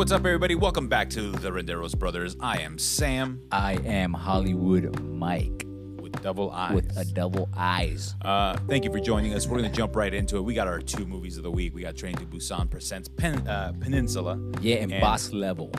[0.00, 0.54] what's up, everybody?
[0.54, 2.34] Welcome back to the Renderos Brothers.
[2.40, 5.66] I am Sam I am Hollywood Mike
[6.00, 6.72] with double eyes.
[6.72, 8.14] with a double eyes.
[8.22, 9.46] Uh, thank you for joining us.
[9.46, 10.40] We're going to jump right into it.
[10.40, 11.74] We got our two movies of the week.
[11.74, 14.40] We got Train to Busan presents Pen, uh, Peninsula.
[14.62, 15.70] Yeah, and, And- boss level.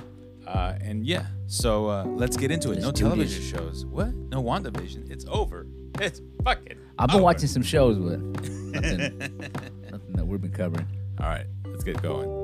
[0.45, 2.75] Uh, and yeah, so uh, let's get into it.
[2.75, 3.49] Let's no do television this.
[3.49, 3.87] shows.
[3.87, 4.13] What?
[4.13, 5.09] No WandaVision.
[5.09, 5.65] It's over.
[5.99, 6.77] It's fucking.
[6.99, 7.23] I've been over.
[7.23, 9.17] watching some shows, but nothing,
[9.89, 10.85] nothing that we've been covering.
[11.19, 12.40] All right, let's get going.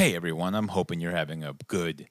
[0.00, 2.08] Hey everyone, I'm hoping you're having a good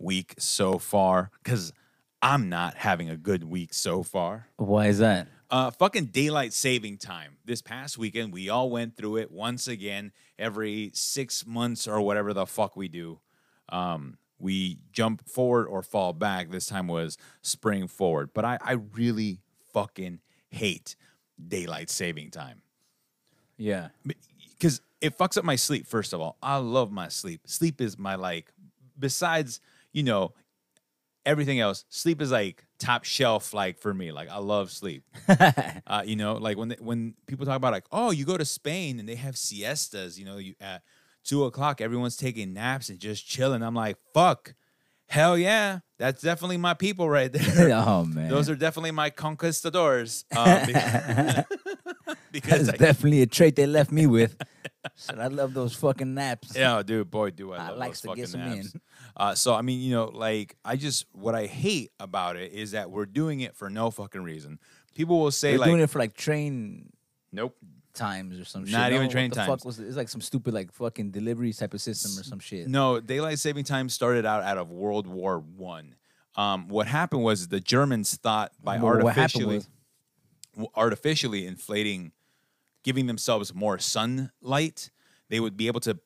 [0.00, 1.72] week so far because
[2.20, 4.48] I'm not having a good week so far.
[4.56, 5.28] Why is that?
[5.48, 7.36] Uh, fucking daylight saving time.
[7.44, 10.10] This past weekend, we all went through it once again.
[10.40, 13.20] Every six months or whatever the fuck we do,
[13.68, 16.50] um, we jump forward or fall back.
[16.50, 18.30] This time was spring forward.
[18.34, 19.38] But I, I really
[19.72, 20.18] fucking
[20.50, 20.96] hate
[21.46, 22.62] daylight saving time
[23.56, 23.90] Yeah.
[24.58, 25.86] because it fucks up my sleep.
[25.86, 27.42] First of all, I love my sleep.
[27.46, 28.52] Sleep is my like.
[28.98, 29.60] Besides,
[29.92, 30.34] you know,
[31.24, 33.54] everything else, sleep is like top shelf.
[33.54, 35.04] Like for me, like I love sleep.
[35.86, 38.44] uh, you know, like when they, when people talk about like, oh, you go to
[38.44, 40.18] Spain and they have siestas.
[40.18, 40.82] You know, you at
[41.24, 43.62] two o'clock, everyone's taking naps and just chilling.
[43.62, 44.54] I'm like, fuck,
[45.06, 47.70] hell yeah, that's definitely my people right there.
[47.86, 50.24] oh man, Those are definitely my conquistadors.
[50.36, 50.66] Um,
[52.32, 54.36] because that's I- definitely a trait they left me with.
[54.94, 56.56] Said I love those fucking naps.
[56.56, 58.74] Yeah, dude, boy, do I I love those to get fucking some naps.
[58.74, 58.80] in.
[59.16, 62.70] Uh, so I mean, you know, like I just what I hate about it is
[62.72, 64.58] that we're doing it for no fucking reason.
[64.94, 66.90] People will say They're like, doing it for like train
[67.32, 67.56] nope,
[67.94, 68.72] times or some shit.
[68.72, 69.48] Not even No, train what the times.
[69.60, 69.86] Fuck was it?
[69.86, 72.66] It's like some stupid like fucking delivery type of system or some shit.
[72.68, 73.00] no.
[73.00, 75.94] Daylight saving time started out out of World War One.
[76.36, 79.56] Um, what happened was the Germans thought by Well, artificially,
[80.56, 82.12] was- artificially inflating,
[82.84, 84.90] giving themselves more sunlight,
[85.28, 85.98] they would be able to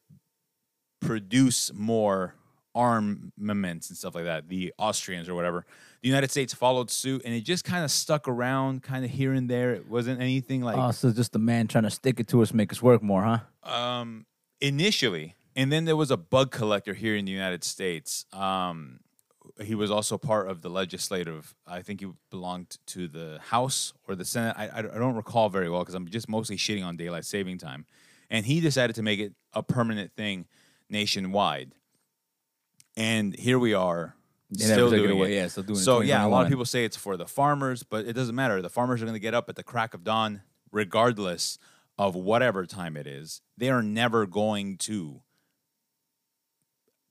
[1.01, 2.35] produce more
[2.75, 4.49] armaments and stuff like that.
[4.49, 5.65] The Austrians or whatever.
[6.03, 9.33] The United States followed suit, and it just kind of stuck around, kind of here
[9.33, 9.75] and there.
[9.75, 12.53] It wasn't anything like Oh, so just the man trying to stick it to us,
[12.53, 13.71] make us work more, huh?
[13.71, 14.27] um,
[14.61, 18.27] initially, and then there was a bug collector here in the United States.
[18.33, 19.01] Um,
[19.61, 21.55] he was also part of the legislative.
[21.67, 24.55] I think he belonged to the House or the Senate.
[24.59, 27.87] I, I don't recall very well because I'm just mostly shitting on daylight saving time,
[28.31, 30.47] and he decided to make it a permanent thing
[30.91, 31.73] nationwide.
[32.97, 34.15] And here we are,
[34.53, 35.33] still took it doing away.
[35.33, 35.37] it.
[35.37, 35.83] Yeah, still doing it.
[35.83, 38.61] So yeah, a lot of people say it's for the farmers, but it doesn't matter.
[38.63, 41.59] The farmers are going to get up at the crack of dawn, regardless
[41.99, 43.41] of whatever time it is.
[43.57, 45.23] They are never going to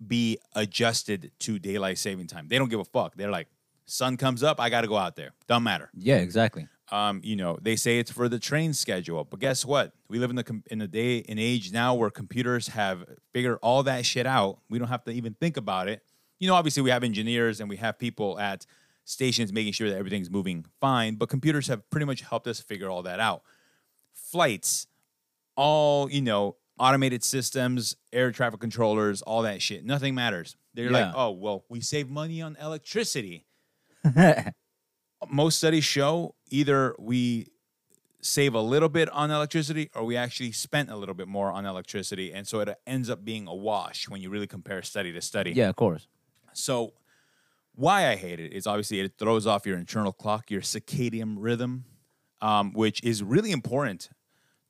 [0.08, 2.48] be adjusted to daylight saving time.
[2.48, 3.16] They don't give a fuck.
[3.16, 3.48] They're like,
[3.86, 5.32] sun comes up, I got to go out there.
[5.48, 5.90] Don't matter.
[5.94, 6.68] Yeah, exactly.
[6.92, 9.94] Um, you know, they say it's for the train schedule, but guess what?
[10.10, 13.58] We live in the com- in a day and age now where computers have figured
[13.62, 14.60] all that shit out.
[14.70, 16.04] We don't have to even think about it.
[16.40, 18.66] You know, obviously we have engineers and we have people at
[19.06, 22.90] stations making sure that everything's moving fine, but computers have pretty much helped us figure
[22.90, 23.44] all that out.
[24.14, 24.88] Flights,
[25.56, 29.86] all, you know, automated systems, air traffic controllers, all that shit.
[29.86, 30.56] Nothing matters.
[30.74, 33.46] They're like, "Oh, well, we save money on electricity."
[35.30, 37.48] most studies show either we
[38.22, 41.66] save a little bit on electricity or we actually spent a little bit more on
[41.66, 45.22] electricity and so it ends up being a wash when you really compare study to
[45.22, 46.08] study yeah, of course.
[46.54, 46.94] so
[47.76, 51.86] why i hate it is obviously it throws off your internal clock your circadian rhythm
[52.42, 54.10] um, which is really important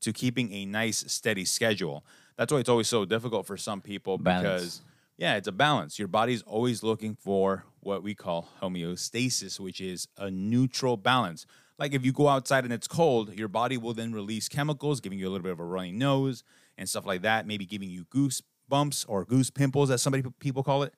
[0.04, 2.04] to keeping a nice steady schedule
[2.38, 4.42] that's why it's always so difficult for some people Balance.
[4.44, 4.82] because
[5.18, 6.00] yeah, it's a balance.
[6.00, 11.46] Your body's always looking for what we call homeostasis, which is a neutral balance.
[11.78, 15.20] Like if you go outside and it's cold, your body will then release chemicals, giving
[15.20, 16.44] you a little bit of a runny nose
[16.78, 20.64] and stuff like that, maybe giving you goose bumps or goose pimples, as somebody people
[20.64, 20.94] call it,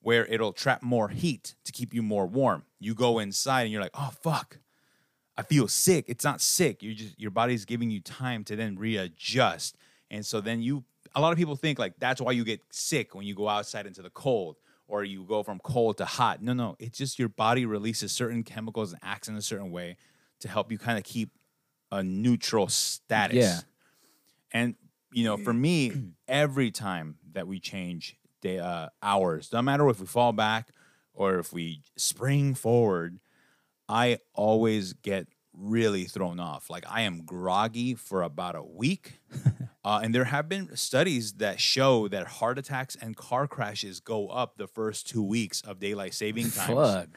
[0.00, 2.64] where it'll trap more heat to keep you more warm.
[2.78, 4.58] You go inside and you're like, oh fuck,
[5.38, 6.06] I feel sick.
[6.08, 6.82] It's not sick.
[6.82, 9.76] You just your body's giving you time to then readjust.
[10.10, 10.84] And so then you
[11.14, 13.86] a lot of people think like that's why you get sick when you go outside
[13.86, 14.56] into the cold
[14.88, 16.42] or you go from cold to hot.
[16.42, 19.96] No, no, it's just your body releases certain chemicals and acts in a certain way
[20.40, 21.30] to help you kind of keep
[21.90, 23.36] a neutral status.
[23.36, 23.60] Yeah.
[24.52, 24.74] And
[25.12, 25.92] you know, for me,
[26.28, 30.68] every time that we change day uh, hours, no matter if we fall back
[31.14, 33.18] or if we spring forward,
[33.88, 36.68] I always get really thrown off.
[36.70, 39.20] Like I am groggy for about a week.
[39.84, 44.28] uh, and there have been studies that show that heart attacks and car crashes go
[44.28, 46.68] up the first two weeks of daylight saving times.
[46.68, 47.08] Fuck.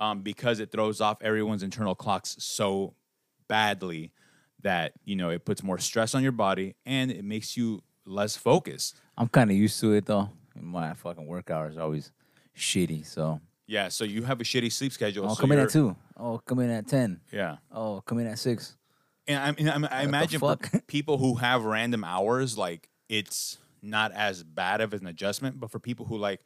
[0.00, 2.94] um, because it throws off everyone's internal clocks so
[3.48, 4.12] badly
[4.62, 8.36] that you know it puts more stress on your body and it makes you less
[8.36, 8.96] focused.
[9.16, 10.30] I'm kind of used to it though.
[10.58, 12.12] My fucking work hours are always
[12.56, 13.04] shitty.
[13.06, 15.24] So Yeah, so you have a shitty sleep schedule.
[15.26, 15.96] oh, so come in you're- at two.
[16.16, 17.20] Oh, come in at ten.
[17.32, 17.56] Yeah.
[17.72, 18.76] Oh, come in at six.
[19.26, 20.86] And I, mean, I, I the imagine for fuck?
[20.86, 25.58] people who have random hours, like it's not as bad of an adjustment.
[25.58, 26.40] But for people who like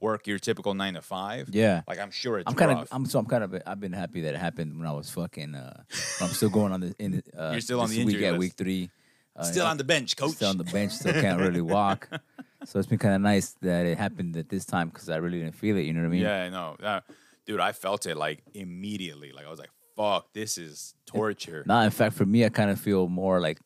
[0.00, 1.82] work your typical nine to five, Yeah.
[1.86, 2.82] like I'm sure it's I'm kind rough.
[2.82, 2.88] of.
[2.90, 3.20] I'm so.
[3.20, 3.62] I'm kind of.
[3.64, 5.54] I've been happy that it happened when I was fucking.
[5.54, 5.82] Uh,
[6.20, 6.94] I'm still going on the.
[6.98, 8.40] In the uh, You're still on this the week injury at list.
[8.40, 8.90] week three.
[9.36, 10.32] Uh, Still on the bench, coach.
[10.32, 10.92] Still on the bench.
[10.92, 12.08] Still can't really walk.
[12.66, 15.40] So it's been kind of nice that it happened at this time because I really
[15.40, 15.82] didn't feel it.
[15.82, 16.22] You know what I mean?
[16.22, 16.76] Yeah, I know.
[16.82, 17.00] Uh,
[17.46, 19.32] dude, I felt it like immediately.
[19.32, 22.70] Like I was like, "Fuck, this is torture." Nah, in fact, for me, I kind
[22.70, 23.58] of feel more like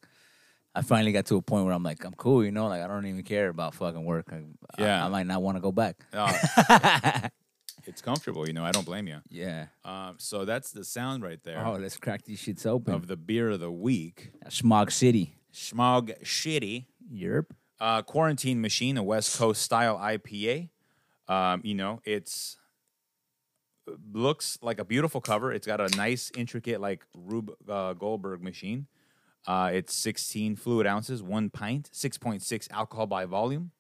[0.75, 2.87] I finally got to a point where I'm like, I'm cool, you know, like I
[2.87, 4.27] don't even care about fucking work.
[4.33, 4.43] I,
[4.81, 5.03] Yeah.
[5.03, 5.97] I, I might not want to go back.
[6.13, 7.29] Uh,
[7.87, 8.65] it's comfortable, you know.
[8.65, 9.19] I don't blame you.
[9.29, 9.67] Yeah.
[9.85, 12.95] Um, so that's the sound right there Oh, let's crack these shits open.
[12.95, 14.31] of the beer of the week.
[14.49, 15.35] Smog City.
[15.51, 16.87] Smog Shitty.
[17.11, 17.53] Europe.
[17.81, 20.69] Uh, Quarantine Machine, a West Coast style IPA.
[21.29, 22.59] Um, you know, it's
[24.13, 25.53] looks like a beautiful cover.
[25.53, 28.87] It's got a nice, intricate, like Rube uh, Goldberg machine.
[29.47, 33.71] Uh, it's 16 fluid ounces, one pint, 6.6 alcohol by volume.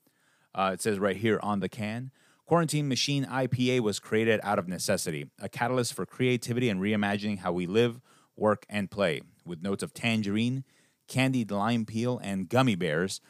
[0.55, 2.11] Uh, it says right here on the can.
[2.47, 7.52] Quarantine Machine IPA was created out of necessity, a catalyst for creativity and reimagining how
[7.52, 8.00] we live,
[8.37, 9.20] work, and play.
[9.44, 10.64] With notes of tangerine,
[11.06, 13.20] candied lime peel, and gummy bears,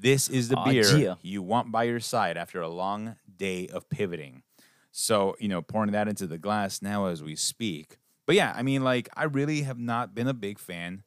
[0.00, 1.14] this is the beer yeah.
[1.22, 4.42] you want by your side after a long day of pivoting.
[4.90, 7.98] So, you know, pouring that into the glass now as we speak.
[8.26, 11.02] But yeah, I mean, like, I really have not been a big fan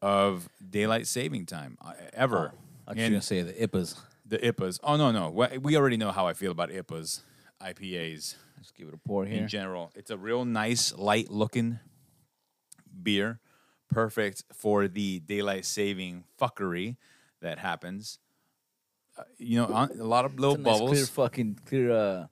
[0.00, 2.52] of daylight saving time uh, ever.
[2.86, 3.98] I was going to say the IPAs.
[4.26, 4.80] the IPAs.
[4.82, 5.30] Oh no, no.
[5.30, 7.20] We- We already know how I feel about IPAs,
[7.60, 9.40] IPAs Let's give it a pour here.
[9.42, 9.90] in general.
[9.94, 11.78] It's a real nice, light looking
[13.02, 13.40] beer,
[13.90, 16.96] perfect for the daylight saving fuckery
[17.42, 18.18] that happens.
[19.16, 20.90] Uh, you know, on- a lot of little It's a nice bubbles.
[20.90, 21.90] clear fucking clear.
[21.92, 22.26] Uh,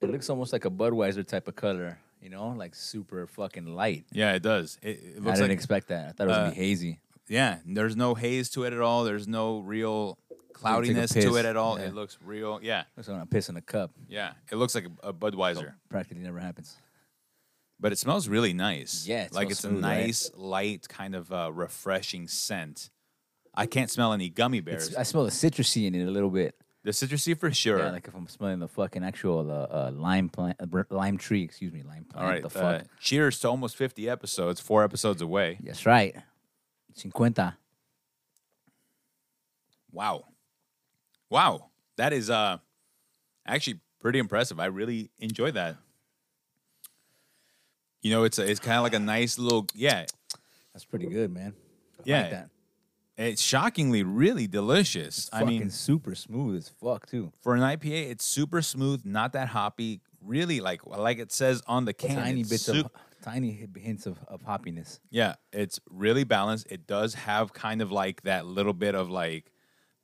[0.00, 1.98] it looks almost like a Budweiser type of color.
[2.20, 4.04] You know, like super fucking light.
[4.12, 4.78] yeah, it does.
[4.82, 6.08] It, it I didn't like expect that.
[6.08, 7.00] I thought it was gonna uh, be hazy.
[7.28, 7.58] yeah.
[7.66, 9.04] There's no haze to it at all.
[9.04, 10.18] There's no real
[10.52, 11.78] cloudiness to it at all.
[11.78, 11.86] Yeah.
[11.86, 12.58] It looks real.
[12.62, 13.90] Yeah, Looks like I'm pissing a cup.
[14.08, 14.32] yeah.
[14.50, 15.74] It looks like a, a Budweiser.
[15.90, 16.74] Practically never happens.
[17.78, 19.06] but it smells really nice.
[19.06, 20.06] Yeah, it like it's smooth, a right?
[20.06, 22.90] nice, light, kind of uh, refreshing scent.
[23.56, 24.88] I can't smell any gummy bears.
[24.88, 26.54] It's, I smell the citrusy in it a little bit.
[26.84, 27.78] the citrusy for sure.
[27.78, 29.54] Yeah, like if I'm smelling the fucking actual uh,
[29.88, 31.42] uh, lime plant, uh, lime tree.
[31.42, 32.24] Excuse me, lime plant.
[32.24, 32.42] All right.
[32.42, 32.80] The fuck.
[32.82, 35.58] uh, cheers to almost 50 episodes, four episodes away.
[35.62, 36.14] That's right.
[36.94, 37.56] Cincuenta.
[39.90, 40.24] Wow.
[41.30, 41.70] Wow.
[41.96, 42.58] That is uh
[43.46, 44.60] actually pretty impressive.
[44.60, 45.76] I really enjoy that.
[48.02, 50.04] You know, it's a, it's kind of like a nice little yeah.
[50.72, 51.54] That's pretty good, man.
[51.98, 52.20] I Yeah.
[52.22, 52.50] Like that.
[53.16, 55.30] It's shockingly really delicious.
[55.32, 57.32] I Fucking mean, super smooth as fuck too.
[57.40, 60.00] for an IPA, it's super smooth, not that hoppy.
[60.22, 62.90] Really, like like it says on the can, tiny it's bits sup- of
[63.22, 64.98] tiny hints of, of hoppiness.
[65.10, 66.66] Yeah, it's really balanced.
[66.70, 69.50] It does have kind of like that little bit of like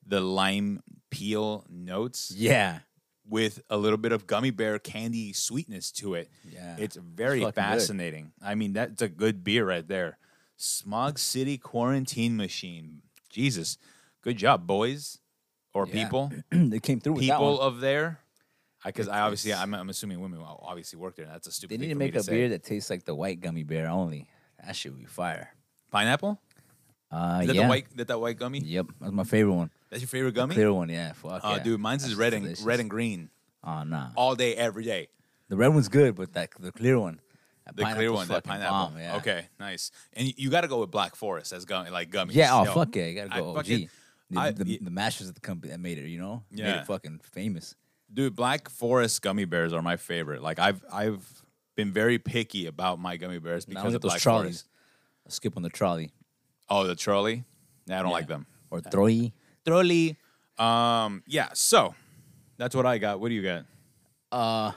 [0.07, 0.81] the lime
[1.11, 2.81] peel notes Yeah.
[3.29, 6.31] with a little bit of gummy bear candy sweetness to it.
[6.49, 6.77] Yeah.
[6.79, 7.55] It's very good.
[7.55, 8.33] fascinating.
[8.43, 10.19] I mean, that's a good beer right there.
[10.63, 13.03] Smog City Quarantine Machine.
[13.29, 13.79] Jesus.
[14.23, 15.19] Good job, boys
[15.75, 15.93] or Yeah.
[16.05, 16.33] people.
[16.51, 18.21] they came through with people of there.
[18.85, 21.27] Because I It's- obviously, I'm, I'm assuming women obviously work there.
[21.27, 22.33] That's a stupid They need to make a say.
[22.33, 24.29] beer that tastes like the white gummy bear only.
[24.65, 25.55] That should be fire.
[25.91, 26.41] Pineapple?
[27.11, 27.63] Uh, Is that yeah.
[27.65, 27.97] the white?
[27.97, 28.61] That that white gummy?
[28.61, 29.71] Yep, that's my favorite one.
[29.91, 30.55] That's your favorite gummy?
[30.55, 31.13] The Clear one, yeah.
[31.13, 31.63] Fuck Oh, yeah.
[31.63, 33.31] dude, mine's is red and red and green
[33.65, 35.09] Oh nah, all day, every day.
[35.49, 37.21] the red one's good, but that the clear one,
[37.75, 38.71] The clear one, that pineapple.
[38.77, 39.17] bomb, yeah.
[39.17, 39.91] Okay, nice.
[40.15, 42.35] And you- got to go with Black Forest as gummy, like gummies.
[42.35, 42.55] Yeah.
[42.59, 43.57] Oh Yo, fuck yeah, you gotta I go OG.
[43.57, 43.89] fucking-
[44.31, 46.87] the, I- the, the masters of the company that made it, you know, made it
[46.87, 47.75] fucking famous.
[48.13, 48.35] dude.
[48.35, 50.43] Black Forest gummy bears are my favorite.
[50.43, 51.27] Like I've I've
[51.77, 54.43] been very picky about my gummy bears because of those Black Trollis.
[54.43, 54.69] Forest.
[55.27, 56.11] I'll skip on the Trolli
[56.69, 57.45] Oh, the Trolli.
[57.87, 58.13] Nah, I don't Yeah.
[58.15, 58.47] like them.
[58.71, 59.33] or Trolli.
[59.65, 60.17] Trolli.
[60.59, 61.23] Um.
[61.27, 61.51] Yeah.
[61.55, 61.95] So
[62.57, 63.21] that's what I got.
[63.21, 63.65] What do you got?
[64.31, 64.73] Uh,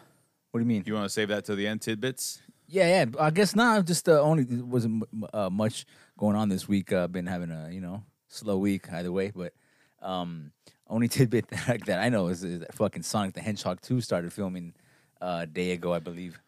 [0.51, 0.83] what do you mean?
[0.85, 2.41] You want to save that to the end tidbits?
[2.67, 3.05] Yeah, yeah.
[3.19, 3.85] I guess not.
[3.85, 5.03] Just uh, only wasn't
[5.33, 5.85] uh, much
[6.17, 6.91] going on this week.
[6.91, 9.53] Uh, been having a you know slow week either way, but
[10.01, 10.51] um,
[10.87, 14.31] only tidbit that, that I know is, is that fucking Sonic the Hedgehog two started
[14.33, 14.73] filming
[15.21, 16.39] uh, a day ago, I believe.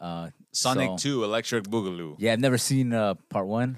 [0.00, 2.16] Uh, Sonic so- Two, Electric Boogaloo.
[2.18, 3.76] Yeah, I've never seen uh, part one.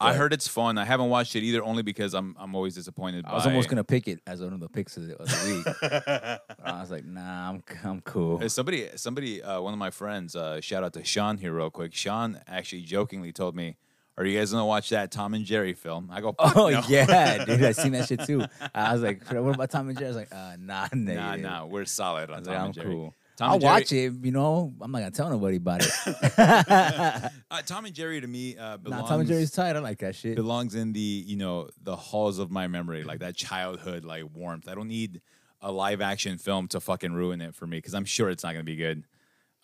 [0.00, 0.78] I heard it's fun.
[0.78, 3.24] I haven't watched it either, only because I'm I'm always disappointed.
[3.26, 5.28] I was by- almost gonna pick it as one of the picks of the, of
[5.28, 5.76] the week.
[5.80, 8.42] But I was like, nah, I'm I'm cool.
[8.42, 11.70] Uh, Somebody, somebody, uh, one of my friends, uh, shout out to Sean here real
[11.70, 11.94] quick.
[11.94, 13.76] Sean actually jokingly told me,
[14.16, 16.82] "Are you guys gonna watch that Tom and Jerry film?" I go, "Fuck Oh no."
[16.88, 18.44] yeah, dude, I seen that shit too.
[18.74, 20.06] I was like, what about Tom and Jerry?
[20.06, 22.60] I was like, uh, nah, nah, nah, nah, we're solid I on was Tom like,
[22.60, 22.86] I'm and Jerry.
[22.88, 23.14] cool.
[23.40, 24.12] Tom I'll watch it.
[24.22, 27.32] You know, I'm not gonna tell nobody about it.
[27.50, 29.06] Uh, Tom and Jerry to me uh, nah.
[29.06, 29.74] Tom and Jerry's tight.
[29.74, 30.36] I like that shit.
[30.36, 34.68] belongs in the you know the halls of my memory, like that childhood like warmth.
[34.68, 35.20] I don't need
[35.60, 38.52] a live action film to fucking ruin it for me because I'm sure it's not
[38.52, 39.04] gonna be good.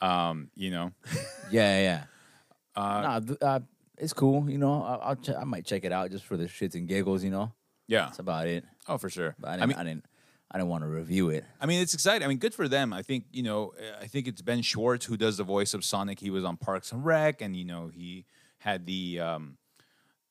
[0.00, 0.92] Um, you know,
[1.50, 2.04] Yeah, yeah.
[2.74, 3.60] uh, nah, uh,
[3.98, 4.50] it's cool.
[4.50, 6.88] You know, I'll, I'll ch- I might check it out just for the shits and
[6.88, 7.22] giggles.
[7.22, 7.52] You know,
[7.86, 8.06] yeah.
[8.06, 8.64] that's about it.
[8.88, 9.36] Oh, for sure.
[9.38, 10.06] But I I didn't, I, mean, didn't,
[10.50, 11.44] I don't want to review it.
[11.60, 12.24] I mean, it's exciting.
[12.24, 12.92] I mean, good for them.
[12.92, 13.74] I think you know.
[13.78, 16.20] uh, I think it's Ben Schwartz who does the voice of Sonic.
[16.20, 18.24] He was on Parks and Rec, and you know he
[18.58, 19.56] had the um,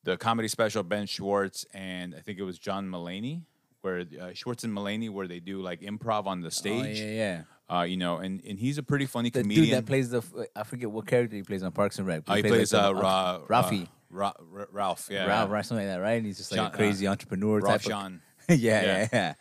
[0.04, 3.42] the comedy special Ben Schwartz, and I think it was John Mulaney,
[3.82, 7.00] where uh, Schwartz and Mulaney, where they do like improv on the Oh, stage.
[7.00, 7.42] yeah, yeah.
[7.78, 9.66] Uh, you know, and and he's a pretty funny The comedian.
[9.66, 10.24] dude that plays the
[10.56, 12.22] I forget what character he plays on Parks and Rec.
[12.28, 13.90] Oh, he plays like uh, Ra, Ralphie.
[14.12, 15.10] Ra, Ra- Ralph.
[15.12, 16.14] Yeah, Ralph, right, something like that, right?
[16.14, 17.92] And he's just like John- a crazy entrepreneur Ralph type.
[17.92, 18.22] Sean.
[18.48, 19.34] Of, yeah, yeah, yeah.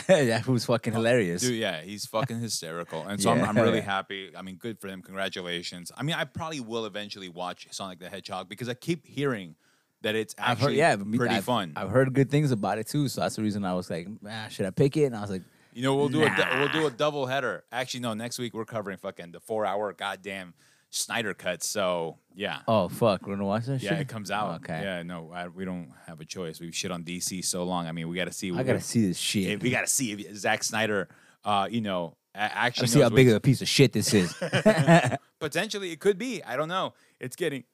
[0.08, 1.42] yeah, who's fucking hilarious.
[1.42, 4.30] Dude, yeah, he's fucking hysterical, and so I'm, I'm really happy.
[4.36, 5.02] I mean, good for him.
[5.02, 5.92] Congratulations.
[5.96, 9.54] I mean, I probably will eventually watch Sonic the Hedgehog because I keep hearing
[10.02, 11.72] that it's I've heard, actually yeah, pretty I've, fun.
[11.76, 14.46] I've heard good things about it too, so that's the reason I was like, ah,
[14.48, 15.04] should I pick it?
[15.04, 17.64] And I was like, you know, we'll do a we'll do a double header.
[17.72, 20.54] Actually, no, next week we're covering fucking the four hour goddamn
[20.94, 21.62] Snyder cut.
[21.62, 22.60] So yeah.
[22.68, 24.00] oh fuck, we're gonna watch that Yeah, shit.
[24.00, 24.56] it comes out.
[24.56, 26.60] Okay, Yeah, no, I, we don't have a choice.
[26.60, 27.86] We've shit on DC so long.
[27.86, 28.52] I mean, we got to see.
[28.54, 29.62] I gotta see this shit.
[29.62, 31.08] we got to see if Zack Snyder,
[31.44, 34.32] uh, you know, actually see how big of a piece of shit this is.
[35.40, 36.42] potentially it could be.
[36.42, 36.94] I don't know.
[37.20, 37.64] It's getting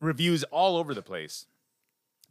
[0.00, 1.46] reviews all over the place.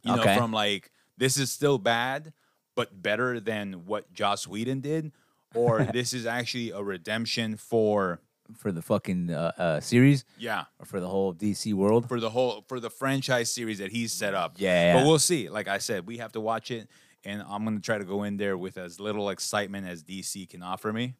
[0.02, 0.34] You Okay.
[0.34, 2.32] know, from like this is still bad,
[2.76, 5.12] but better than what Joss Whedon did,
[5.54, 8.20] or this is actually a redemption for
[8.56, 12.08] for the fucking uh, uh, series yeah or for the whole DC world.
[12.08, 14.54] for the whole for the franchise series that he's set up.
[14.56, 15.48] Yeah, but we'll see.
[15.48, 16.88] Like I said, we have to watch it,
[17.24, 20.62] and I'm gonna try to go in there with as little excitement as DC can
[20.62, 21.14] offer me,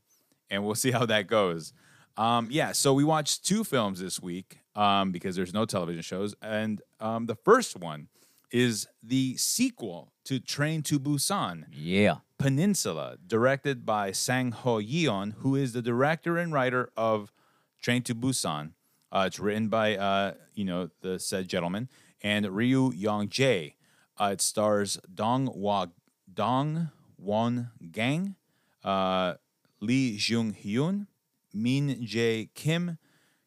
[0.51, 1.73] and we'll see how that goes.
[2.17, 6.35] Um, yeah, so we watched two films this week um, because there's no television shows,
[6.41, 8.09] and um, the first one
[8.53, 11.65] is the sequel to Train to Busan.
[11.73, 17.33] Yeah, Peninsula, directed by Sang Ho Yeon, who is the director and writer of
[17.81, 18.73] Train to Busan.
[19.13, 21.89] Uh, it's written by uh, you know the said gentleman
[22.23, 23.75] and Ryu Yong Jae.
[24.19, 25.87] Uh, it stars Dong Wa
[26.33, 28.37] Dong Won Gang,
[28.83, 29.35] uh,
[29.81, 31.07] Lee Jung Hyun,
[31.53, 32.99] Min Jae Kim,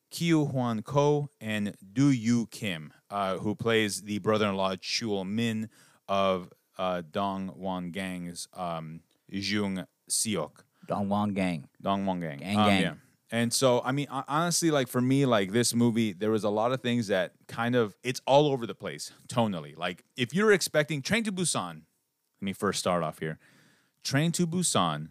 [0.09, 5.69] Kyu Hwan Ko, and Do Yu Kim, uh, who plays the brother-in-law Chul Min
[6.07, 10.51] of uh, Dong Won Gang's um, Jung Seok.
[10.87, 11.67] Dong Won Gang.
[11.81, 12.39] Dong Won Gang.
[12.39, 12.81] Gang, Um, gang.
[12.81, 12.93] Yeah.
[13.29, 16.71] And so, I mean, honestly, like for me, like this movie, there was a lot
[16.71, 19.77] of things that kind of, it's all over the place tonally.
[19.77, 21.81] Like if you're expecting Train to Busan,
[22.39, 23.37] let me first start off here.
[24.01, 25.09] Train to Busan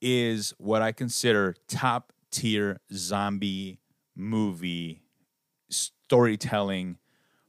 [0.00, 3.80] is what I consider top tier zombie
[4.14, 5.02] movie
[5.70, 6.98] storytelling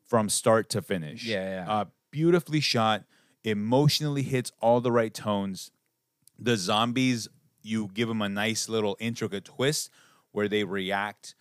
[0.07, 1.25] from start to finish.
[1.25, 1.71] Yeah, yeah.
[1.71, 3.03] Uh, beautifully shot,
[3.43, 5.71] emotionally hits all the right tones.
[6.37, 7.27] The zombies,
[7.61, 9.89] you give them a nice little intricate twist
[10.31, 11.35] where they react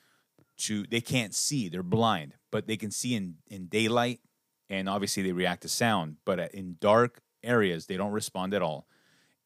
[0.59, 4.21] to, they can't see, they're blind, but they can see in, in daylight.
[4.69, 8.87] And obviously they react to sound, but in dark areas, they don't respond at all.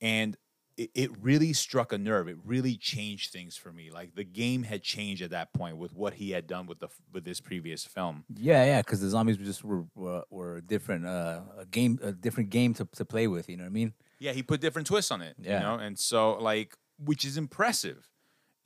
[0.00, 0.37] And
[0.76, 2.28] it, it really struck a nerve.
[2.28, 3.90] It really changed things for me.
[3.90, 6.88] Like the game had changed at that point with what he had done with the
[7.12, 8.25] with this previous film.
[8.37, 11.99] Yeah, yeah, because the zombies were just were were, were a different uh, a game,
[12.02, 13.49] a different game to, to play with.
[13.49, 13.93] You know what I mean?
[14.19, 15.37] Yeah, he put different twists on it.
[15.40, 15.59] Yeah.
[15.59, 18.09] You know, and so like which is impressive.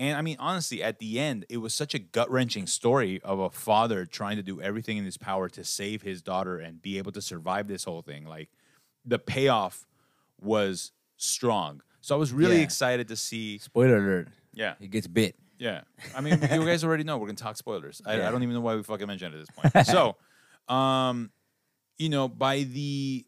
[0.00, 3.40] And I mean, honestly, at the end, it was such a gut wrenching story of
[3.40, 6.98] a father trying to do everything in his power to save his daughter and be
[6.98, 8.24] able to survive this whole thing.
[8.24, 8.48] Like
[9.04, 9.86] the payoff
[10.40, 11.82] was strong.
[12.00, 12.62] So I was really Yeah.
[12.62, 13.58] excited to see.
[13.58, 14.74] Spoiler alert: Yeah.
[14.78, 15.36] he gets bit.
[15.58, 15.82] Yeah.
[16.14, 18.00] I mean, you guys already know we're gonna talk spoilers.
[18.06, 18.28] I, Yeah.
[18.28, 19.86] I don't even know why we fucking mentioned it at this point.
[20.68, 21.30] So, um,
[21.98, 23.24] you know, by the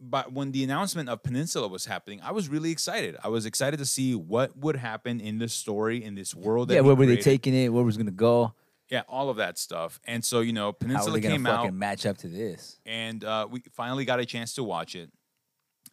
[0.00, 3.16] but when the announcement of Peninsula was happening, I was really excited.
[3.24, 6.68] I was excited to see what would happen in this story in this world.
[6.68, 7.24] That Yeah, he where were they created.
[7.24, 7.68] taking it?
[7.72, 8.52] Where was it gonna go?
[8.90, 9.98] Yeah, all of that stuff.
[10.04, 12.28] And so you know, How are Peninsula they gonna came fucking out, match up to
[12.28, 12.78] this?
[12.84, 15.10] and uh, we finally got a chance to watch it.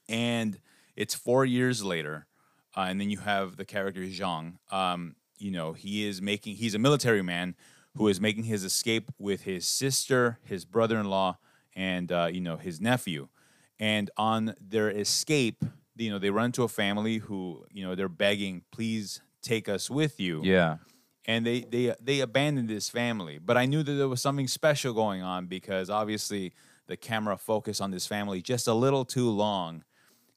[0.09, 0.59] And
[1.01, 2.15] it's four years later,
[2.77, 4.47] uh, and then you have the character Zhang.
[4.71, 6.55] Um, you know, he is making.
[6.61, 7.55] He's a military man
[7.97, 11.37] who is making his escape with his sister, his brother-in-law,
[11.75, 13.27] and uh, you know his nephew.
[13.79, 15.59] And on their escape,
[15.97, 19.89] you know they run into a family who you know they're begging, please take us
[19.89, 20.77] with you Yeah.
[21.25, 23.39] and they they they abandoned this family.
[23.39, 26.53] But I knew that there was something special going on because obviously
[26.87, 29.83] the camera focused on this family just a little too long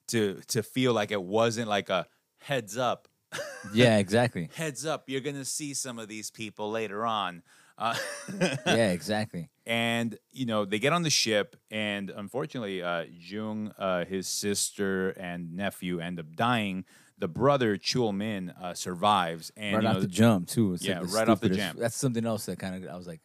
[0.09, 2.07] to to feel like it wasn't like a
[2.39, 3.09] heads up,
[3.75, 4.51] Yeah, exactly.
[4.55, 5.05] heads up.
[5.09, 7.43] You're gonna see some of these people later on.
[7.77, 7.97] Uh,
[8.67, 9.51] yeah, exactly.
[9.67, 15.11] and you know they get on the ship, and unfortunately, uh, Jung, uh, his sister
[15.11, 16.85] and nephew end up dying.
[17.19, 20.75] The brother Chul Min uh, survives, and right you off know, the jump too.
[20.75, 21.79] It's Yeah, like right off the jump.
[21.79, 23.21] That's something else that kind of I was like,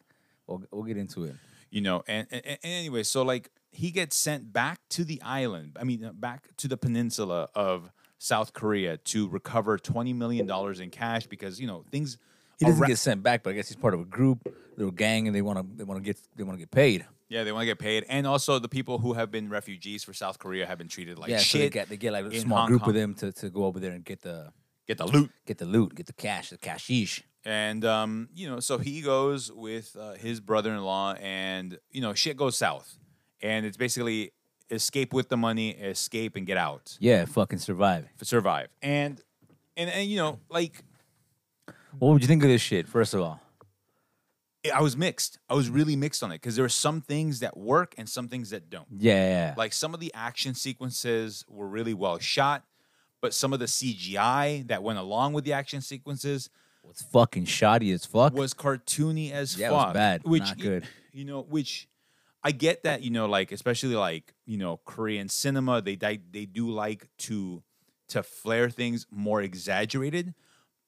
[0.46, 1.34] we'll we'll get into it.
[1.70, 5.76] you know and, and, and anyway so like he gets sent back to the island
[5.80, 10.80] i mean uh, back to the peninsula of south korea to recover 20 million dollars
[10.80, 12.18] in cash because you know things
[12.58, 14.38] He doesn't arou- get sent back, but I guess he's part of a group,
[14.76, 17.06] little gang, and they want to they want to get they want to get paid.
[17.30, 20.12] yeah they want to get paid and also the people who have been refugees for
[20.12, 22.40] south korea have been treated like yeah, so they shit get they get like a
[22.40, 22.90] small Hong group Kong.
[22.90, 24.52] of them to, to go over there and get the
[24.88, 27.22] get the loot get the loot, get the cash, the cashish.
[27.44, 32.36] and um, you know, so he goes with uh, his brother-in-law, and you know, shit
[32.36, 32.98] goes south,
[33.42, 34.32] and it's basically
[34.70, 38.06] escape with the money, escape and get out, Yeah, fucking survive.
[38.22, 39.20] survive, and
[39.76, 40.82] and and you know, like
[41.98, 42.86] What would you think of this shit?
[42.88, 43.40] First of all,
[44.74, 45.38] I was mixed.
[45.48, 48.28] I was really mixed on it because there are some things that work and some
[48.28, 48.86] things that don't.
[48.98, 49.54] yeah, yeah, yeah.
[49.56, 52.64] Like some of the action sequences were really well shot,
[53.22, 56.50] but some of the CGI that went along with the action sequences
[56.84, 58.34] was fucking shoddy as fuck.
[58.34, 59.94] was cartoony as Yeah, it was fuck.
[59.94, 60.24] bad.
[60.24, 60.86] Which Not good.
[61.12, 61.88] You know, which
[62.42, 63.02] I get that.
[63.02, 67.62] You know, like especially like you know Korean cinema, they they do like to
[68.08, 70.34] to flare things more exaggerated,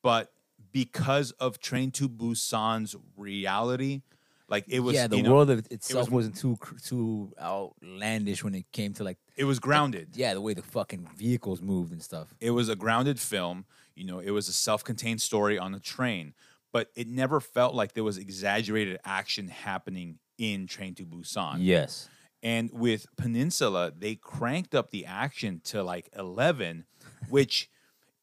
[0.03, 0.33] but
[0.73, 4.03] because of Train to Busan's reality,
[4.49, 7.33] like it was yeah, the you know, world of itself was- was, not too too
[7.41, 10.11] outlandish when it came to like it was grounded.
[10.15, 12.35] yeah the way the fucking vehicles moved and stuff.
[12.41, 13.65] It was a grounded film.
[13.95, 16.35] You know, it was a self-contained story on a train,
[16.73, 21.59] but it never felt like there was exaggerated action happening in Train to Busan.
[21.61, 22.09] Yes.
[22.43, 26.85] And with Peninsula, they cranked up the action to like 11,
[27.29, 27.71] which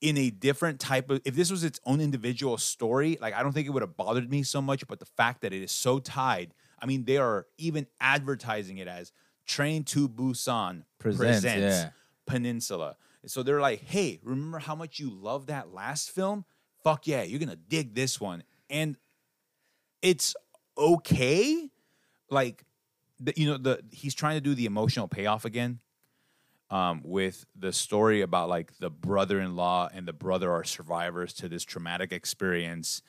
[0.02, 3.54] in a different type of if this was its own individual story, like I don't
[3.54, 6.00] think it would have bothered me so much, but the fact that it is so
[6.00, 9.14] tied, I mean, they are even advertising it as
[9.46, 11.90] Train to Busan Presents, presents, yeah.
[12.26, 12.98] Peninsula.
[13.28, 16.44] So they're like, "Hey, remember how much you loved that last film?
[16.84, 18.98] Fuck yeah, you're going to dig this one." And
[20.02, 20.36] it's
[20.78, 21.70] okay
[22.32, 22.66] like
[23.20, 25.80] the, you know the he's trying to do the emotional payoff again
[26.70, 31.64] um, with the story about like the brother-in-law and the brother are survivors to this
[31.64, 33.02] traumatic experience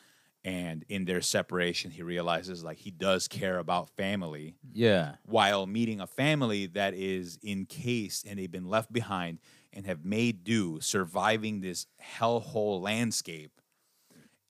[0.42, 5.16] and in their separation he realizes like he does care about family Yeah.
[5.26, 9.38] while meeting a family that is encased and they've been left behind
[9.72, 13.60] and have made do surviving this hellhole landscape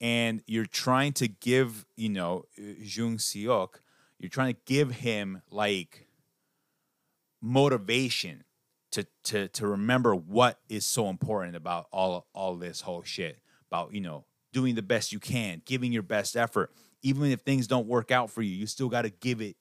[0.00, 3.80] and you're trying to give you know Jung Seok
[4.20, 6.06] you're trying to give him like
[7.40, 8.44] motivation
[8.92, 13.38] to to to remember what is so important about all all this whole shit
[13.70, 16.70] about you know doing the best you can giving your best effort.
[17.02, 19.56] Even if things don't work out for you you still got to give it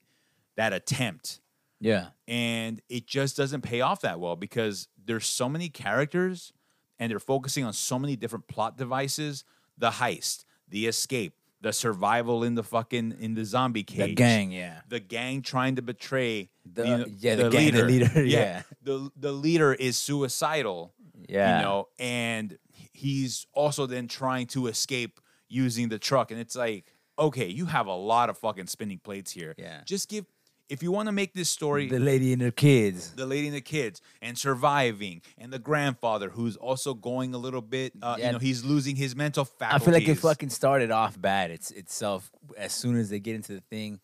[0.56, 1.40] that attempt.
[1.82, 2.08] Yeah.
[2.28, 6.52] and it just doesn't pay off that well because there's so many characters
[6.98, 9.44] and they're focusing on so many different plot devices.
[9.78, 14.50] The heist the escape the survival in the fucking in the zombie cage The gang,
[14.52, 14.80] yeah.
[14.88, 18.62] the gang trying to betray The- you know, yeah, the gang- the leader, yeah.
[18.82, 20.94] the the leader is suicidal
[21.28, 21.58] Yeah.
[21.58, 22.58] you know and
[22.92, 27.86] he's also then trying to escape using the truck and it's like okay you have
[27.86, 29.82] a lot of fucking spinning plates here Yeah.
[29.84, 30.24] just give
[30.70, 33.12] if you want to make this story The lady and her kids.
[33.14, 37.60] the lady and the kids and surviving and the grandfather who's also going a little
[37.62, 38.26] bit uh, Yeah.
[38.26, 39.82] you know he's losing his mental faculties.
[39.82, 41.50] I feel like it fucking started off bad.
[41.50, 44.00] It's itself as soon as they get into the thing,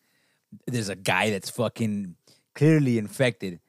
[0.67, 2.15] there's a guy that's fucking
[2.53, 3.59] clearly infected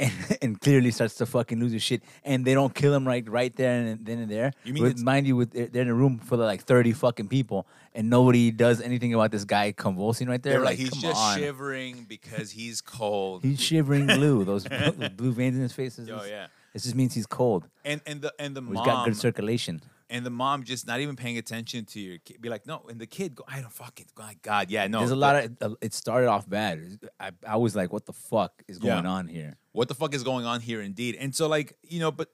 [0.00, 2.02] and, and clearly starts to fucking lose his shit.
[2.24, 4.52] And they don't kill him right right there and then and there.
[4.64, 6.92] You mean With- it's- mind you, with they're in a room full of like 30
[6.92, 10.54] fucking people and nobody does anything about this guy convulsing right there.
[10.54, 11.38] they're like, like, he's come just on.
[11.38, 14.44] shivering because he's cold He's shivering blue.
[14.44, 15.98] Those, blue- blue veins in his face.
[15.98, 17.68] Is, oh yeah It just means he's cold.
[17.84, 19.82] and and the and the He's mom got good circulation.
[20.10, 23.00] And the mom just not even paying attention to your kid be like no and
[23.00, 25.56] the kid go i don't fucking my god yeah no There's a lot of.
[25.62, 26.98] uh, It started off bad.
[27.18, 28.94] I, I was like, "What the fuck is Yeah.
[28.94, 32.00] going on here?" what the fuck is going on here indeed and so like you
[32.00, 32.28] know but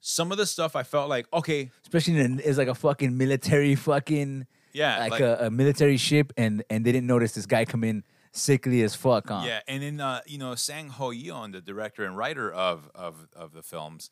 [0.00, 3.74] some of the stuff i felt like okay Especially in it's like a fucking military
[3.74, 7.82] fucking yeah like, a, a military ship, and and they didn't notice this guy come
[7.84, 9.42] in sickly as fuck, huh?
[9.44, 13.26] Yeah, and then uh, you know Sang Ho Yeon, the director and writer of of
[13.34, 14.10] of the films,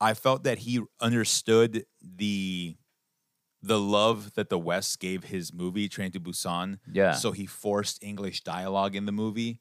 [0.00, 2.76] I felt that he understood the
[3.62, 6.78] the love that the West gave his movie Train to Busan.
[6.92, 7.12] Yeah.
[7.12, 9.60] So he forced English dialogue in the movie,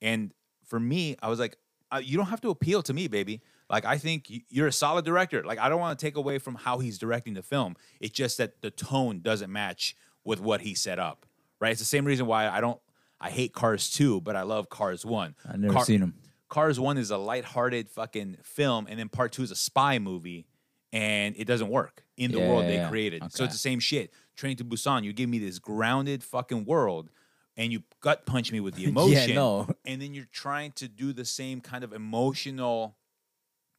[0.00, 0.32] and
[0.64, 1.56] for me, I was like,
[1.92, 3.42] uh, you don't have to appeal to me, baby.
[3.70, 5.44] Like I think you're a solid director.
[5.44, 7.76] Like I don't want to take away from how he's directing the film.
[8.00, 11.26] It's just that the tone doesn't match with what he set up.
[11.60, 11.70] Right?
[11.70, 12.80] It's the same reason why I don't.
[13.20, 15.34] I hate Cars 2, but I love Cars 1.
[15.48, 16.14] I've never Car- seen him.
[16.54, 20.46] Cars 1 is a lighthearted fucking film, and then part 2 is a spy movie,
[20.92, 22.88] and it doesn't work in the Yeah, world they yeah.
[22.88, 23.32] created.
[23.32, 24.12] So it's the same shit.
[24.36, 27.10] Train to Busan, you give me this grounded fucking world,
[27.56, 29.30] and you gut punch me with the emotion.
[29.30, 29.68] yeah, no.
[29.84, 32.98] And then you're trying to do the same kind of emotional,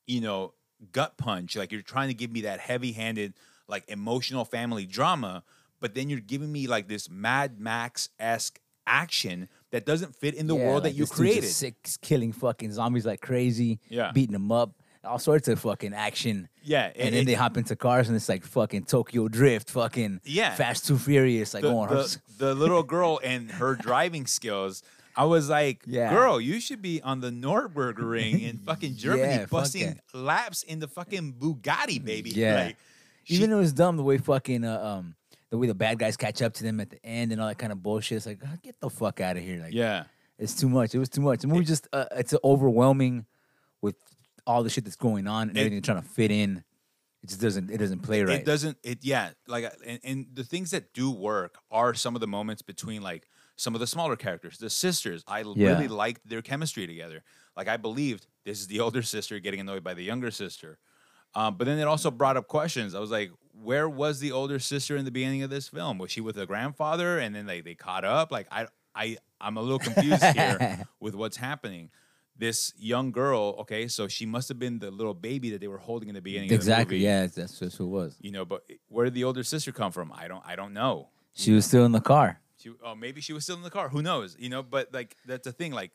[0.05, 0.53] you know,
[0.91, 1.55] gut punch.
[1.55, 3.35] Like you're trying to give me that heavy handed,
[3.69, 5.45] like emotional family drama,
[5.79, 10.47] but then you're giving me like this Mad Max esque action that doesn't fit in
[10.47, 11.49] the Yeah, world like that you created.
[11.49, 13.79] Sick, killing fucking zombies like crazy.
[13.89, 14.11] Yeah.
[14.13, 14.71] beating them up.
[15.03, 16.47] All sorts of fucking action.
[16.63, 19.69] Yeah, and, and then it- they hop into cars and it's like fucking Tokyo Drift,
[19.69, 20.55] fucking Yeah.
[20.55, 21.89] Fast Too Furious, like the, going.
[21.89, 24.81] the, the little girl and her driving skills.
[25.17, 26.09] I was like, Yeah.
[26.11, 29.99] girl, you should be on the Nürburgring in fucking Germany, Yeah, busting it.
[30.13, 32.31] laps in the fucking Bugatti, baby.
[32.31, 32.65] Yeah.
[32.65, 32.77] Like,
[33.27, 35.15] Even she- though it was dumb the way fucking uh, um
[35.55, 37.57] the way the bad guys catch up to them at the end and all that
[37.57, 38.17] kind of bullshit.
[38.17, 39.61] It's like "Ah, get the fuck out of here.
[39.61, 40.03] Like yeah.
[40.37, 40.93] it's too much.
[40.93, 41.39] It was too much.
[41.39, 43.25] The movie just uh, it's overwhelming
[43.81, 43.95] with
[44.45, 46.63] all the shit that's going on and It- everything trying to fit in.
[47.23, 48.39] It just doesn't it doesn't play right.
[48.41, 48.77] It doesn't.
[48.83, 49.31] It yeah.
[49.47, 53.27] Like and, and the things that do work are some of the moments between like
[53.55, 55.23] some of the smaller characters, the sisters.
[55.27, 55.69] I Yeah.
[55.69, 57.23] really liked their chemistry together.
[57.57, 60.77] Like I believed this is the older sister getting annoyed by the younger sister.
[61.33, 62.93] Um, but then it also brought up questions.
[62.95, 63.31] I was like,
[63.65, 65.97] where was the older sister in the beginning of this film?
[65.97, 68.31] Was she with the grandfather and then they, they caught up?
[68.31, 71.89] Like I I I'm a little confused here with what's happening.
[72.37, 75.77] This young girl, okay, so she must have been the little baby that they were
[75.77, 76.97] holding in the beginning of the Exactly.
[76.97, 78.17] movie Yeah, that's just who it was.
[78.19, 81.09] you know but where did the older sister come from i don't i don't know
[81.33, 82.41] She was still in the car.
[82.57, 85.15] she, oh maybe she was still in the car who knows you know but like
[85.25, 85.91] that's the thing like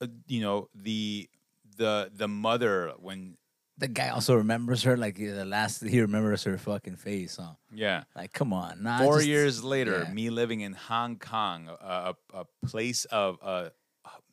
[0.00, 1.28] uh, you know the
[1.76, 3.36] the the mother when
[3.78, 4.96] The guy also remembers her.
[4.96, 7.36] Like the last he remembers her fucking face.
[7.40, 7.54] Huh?
[7.72, 8.82] yeah Like come on.
[8.82, 10.12] Nah, four just- years later yeah.
[10.12, 13.70] me living in hong kong a, a, place of uh,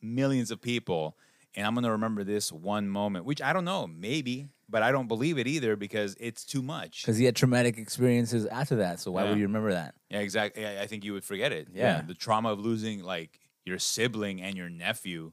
[0.02, 1.18] millions of people
[1.56, 5.08] and i'm gonna remember this one moment which i don't know maybe but i don't
[5.08, 9.00] believe it either because it's too much because he had traumatic experiences after that.
[9.00, 9.30] So why Yeah.
[9.30, 9.96] would you remember that?
[10.10, 10.66] Yeah, exactly.
[10.66, 11.68] I I think you would forget it.
[11.74, 12.02] Yeah.
[12.02, 15.32] the trauma of losing like your sibling and your nephew,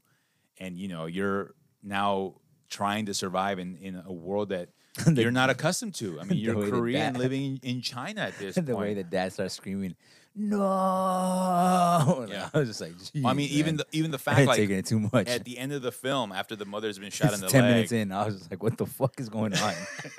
[0.58, 2.36] and you know you're now
[2.68, 4.68] trying to survive in in a world that
[5.14, 6.20] you're not accustomed to.
[6.20, 8.78] I mean, you're Korean living in, in China at this the point.
[8.78, 9.94] way the dad starts screaming,
[10.36, 12.48] "No!" Yeah.
[12.52, 12.92] I was just like,
[13.24, 15.28] I mean, "Jeez, even the even the fact like taken it too much.
[15.28, 17.62] at the end of the film, after the mother's been shot in It's the ten
[17.64, 19.74] leg, minutes in, I was just like, "What the fuck is going on?"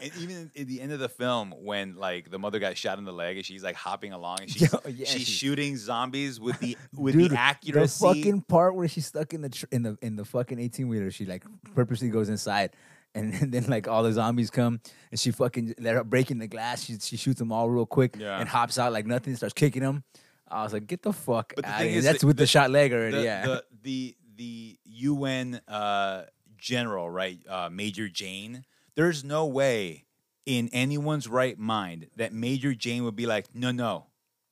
[0.00, 3.04] and even at the end of the film, when like the mother got shot in
[3.04, 6.40] the leg and she's like hopping along and she's, Yo, yeah, she's she- shooting zombies
[6.40, 8.04] with the with Dude, the accuracy.
[8.06, 10.88] The fucking part where she's stuck in the tr- in the in the fucking eighteen
[10.88, 12.70] wheeler, she like purposely goes inside,
[13.14, 16.84] and, then like all the zombies come, and she fucking let her breaking the glass.
[16.84, 18.38] She she shoots them all real quick, Yeah.
[18.38, 20.04] and hops out like nothing, starts kicking them.
[20.48, 21.98] I was like, get the fuck But the out thing of here.
[22.00, 23.16] is That's that with the, the- shot leg already.
[23.18, 26.24] the, yeah, the the the UN uh,
[26.58, 28.64] general, right, uh, Major Jane.
[28.96, 30.06] There's no way
[30.46, 34.06] in anyone's right mind that Major Jane would be like, no, no,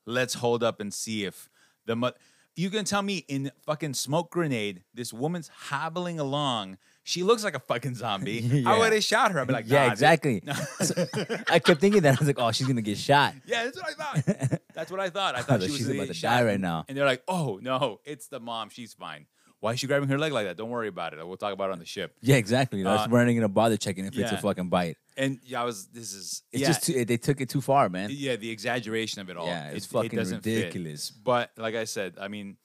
[0.06, 1.48] let's hold up and see if
[1.86, 2.14] the.
[2.54, 6.76] You can tell me in fucking smoke grenade, this woman's hobbling along.
[7.08, 8.64] She looks like a fucking zombie.
[8.66, 9.40] I would have shot her.
[9.40, 9.92] I'd be like, yeah, nah, dude.
[9.94, 10.42] exactly.
[10.82, 11.06] So,
[11.48, 13.32] I kept thinking that I was like, oh, she's gonna get shot.
[13.46, 14.60] Yeah, that's what I thought.
[14.74, 15.34] That's what I thought.
[15.34, 16.28] I thought she was she's about to shot.
[16.28, 16.84] die right now.
[16.86, 18.68] And they're like, "Oh no, it's the mom.
[18.68, 19.24] She's fine.
[19.60, 20.58] Why is she grabbing her leg like that?
[20.58, 21.26] Don't worry about it.
[21.26, 22.82] We'll talk about it on the ship." Yeah, exactly.
[22.82, 24.40] That's Uh, we're not gonna bother checking if it's a yeah.
[24.40, 24.98] fucking bite.
[25.16, 25.86] And yeah, I was.
[25.86, 26.42] This is.
[26.52, 28.10] It's yeah, just too, they took it too far, man.
[28.12, 29.46] yeah, the exaggeration of it all.
[29.46, 30.56] Yeah, it's it, fucking it doesn't fit.
[30.56, 31.10] ridiculous.
[31.10, 32.58] But like I said, I mean,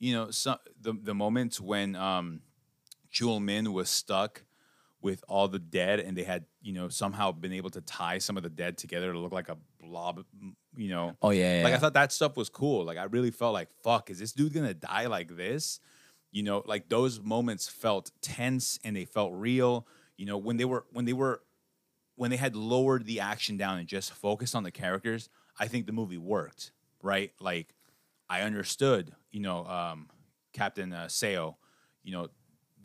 [0.00, 2.40] you know, some the the moments when um,
[3.16, 4.42] Chul Min was stuck
[5.00, 8.36] with all the dead, and they had you know somehow been able to tie some
[8.36, 10.24] of the dead together to look like a blob.
[10.76, 11.64] You know, Oh yeah, yeah.
[11.64, 12.84] Like I thought that stuff was cool.
[12.84, 15.80] Like I really felt like, fuck, is this dude gonna die like this?
[16.30, 19.86] You know, like those moments felt tense and they felt real.
[20.18, 21.40] You know, when they were when they were
[22.16, 25.86] when they had lowered the action down and just focused on the characters, I think
[25.86, 26.72] the movie worked.
[27.02, 27.32] Right?
[27.40, 27.74] Like
[28.28, 30.08] I understood, you know, um,
[30.52, 31.54] Captain uh, Seo,
[32.02, 32.28] you know,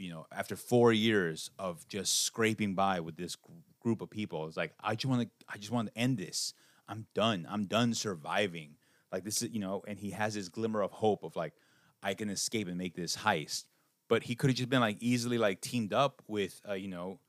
[0.02, 4.48] you know, after four years of just scraping by with this gr- group of people,
[4.48, 6.54] it's like I just want to, I just want to end this.
[6.88, 7.48] I'm done.
[7.50, 8.76] I'm done surviving.
[9.12, 11.54] Like this is, you know, and he has this glimmer of hope of like,
[12.02, 13.66] I can escape and make this heist.
[14.10, 17.20] But he could have just been like easily like teamed up with uh, you know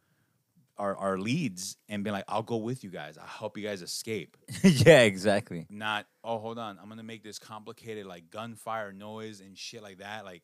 [0.79, 3.19] our our leads and been like, I'll go with you guys.
[3.19, 4.37] I'll help you guys escape.
[4.63, 5.67] yeah, exactly.
[5.71, 9.99] Not oh hold on, I'm gonna make this complicated like gunfire noise and shit like
[9.99, 10.25] that.
[10.25, 10.43] Like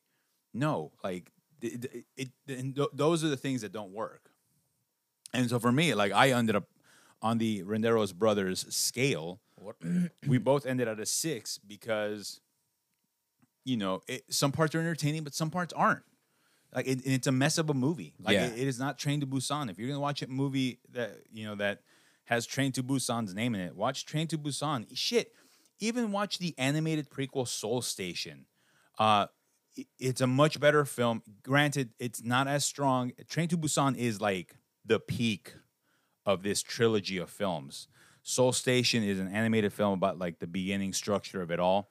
[0.55, 4.31] no, like it, it, it and th- those are the things that don't work.
[5.35, 6.65] And so for me, like I ended up
[7.21, 9.41] on the Renderos brothers scale.
[10.27, 12.41] we both ended at a six because
[13.65, 16.03] you know it, some parts are entertaining, but some parts aren't.
[16.75, 18.15] Like it, and it's a mess of a movie.
[18.23, 18.47] Like Yeah.
[18.47, 19.71] it- is not Train to Busan.
[19.71, 21.81] If you're gonna watch a movie that you know that
[22.25, 24.87] has Train to Busan's name in it, watch Train to Busan.
[24.95, 25.33] Shit,
[25.81, 28.47] even watch the animated prequel Soul Station.
[28.99, 29.27] Uh,
[29.99, 31.23] it's a much better film.
[31.43, 33.13] Granted, it's not as strong.
[33.29, 35.55] Train to Busan is like the peak
[36.27, 37.89] of this trilogy of films.
[38.23, 41.91] Soul Station is an animated film about like the beginning structure of it all,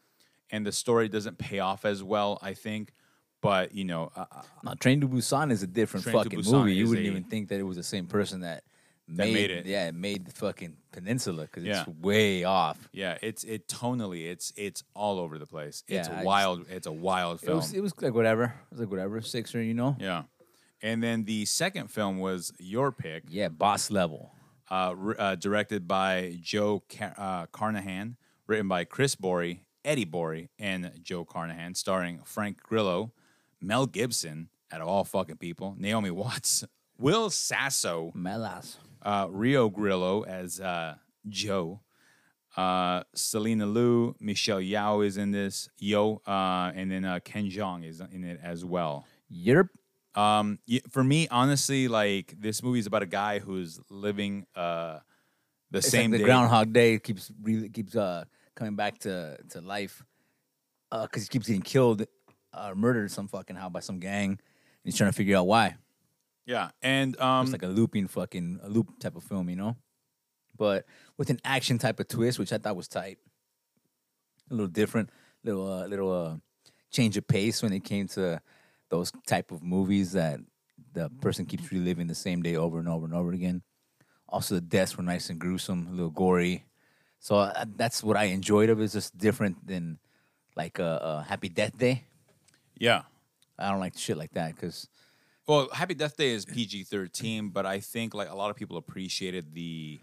[0.52, 2.94] and the story doesn't pay off as well, I think.
[3.42, 4.26] But you know, uh,
[4.64, 6.76] No, Train to Busan is a different Train fucking movie.
[6.76, 8.64] You wouldn't a- even think that it was the same person that
[9.08, 9.66] made, made it.
[9.66, 11.82] Yeah, it made the fucking peninsula because Yeah.
[11.82, 12.90] it's way off.
[12.92, 15.84] yeah, it's it tonally, it's it's all over the place.
[15.88, 16.66] It's Yeah, I just- wild.
[16.70, 17.58] it's a wild It film.
[17.58, 18.44] was, it was like whatever.
[18.46, 19.96] It was like whatever, sixer, you know.
[20.00, 20.24] yeah,
[20.82, 23.24] and then the second film was your pick.
[23.30, 24.32] Yeah, boss level.
[24.70, 28.18] uh, uh, directed by Joe Ca- uh, Carnahan,
[28.48, 33.14] written by Chris Borey, Eddie Borey, and Joe Carnahan, starring Frank Grillo,
[33.62, 36.66] Mel Gibson, out of all fucking people, Naomi Watts,
[37.00, 38.76] Will Sasso, Melas.
[39.08, 40.96] Uh, Rio Grillo as uh,
[41.30, 41.80] Joe,
[42.58, 47.86] uh, Selena Liu, Michelle Yeoh is in this, Yo, uh, and then uh, Ken Jeong
[47.88, 49.06] is in it as well.
[49.32, 49.70] Yerp.
[50.14, 55.00] Um, for me, honestly, like this movie is about a guy who's living uh
[55.72, 56.24] the It's same like the day.
[56.26, 60.04] Groundhog Day keeps really keeps uh coming back to to life,
[60.92, 62.04] uh, because he keeps getting killed,
[62.52, 64.40] uh, murdered some fucking how by some gang, and
[64.84, 65.78] he's trying to figure out why.
[66.48, 69.76] Yeah, and um, It's like a looping fucking a loop type of film, you know,
[70.58, 70.86] but
[71.18, 73.18] with an action type of twist, which I thought was tight.
[74.50, 75.10] A little different,
[75.44, 76.38] little uh, little uh,
[76.90, 78.42] change of pace when it came to
[78.90, 80.40] those type of movies that
[80.94, 83.62] the person keeps reliving the same day over and over and over again.
[84.30, 86.64] Also, the deaths were nice and gruesome, a little gory.
[87.20, 88.86] So uh, that's what I enjoyed of it.
[88.86, 90.00] It's just different than
[90.56, 92.06] like a, a Happy Death Day.
[92.80, 93.04] yeah.
[93.60, 94.88] I don't like shit like that because
[95.48, 98.78] Well, Happy Death Day is PG thirteen, but I think like a lot of people
[98.78, 100.00] appreciated the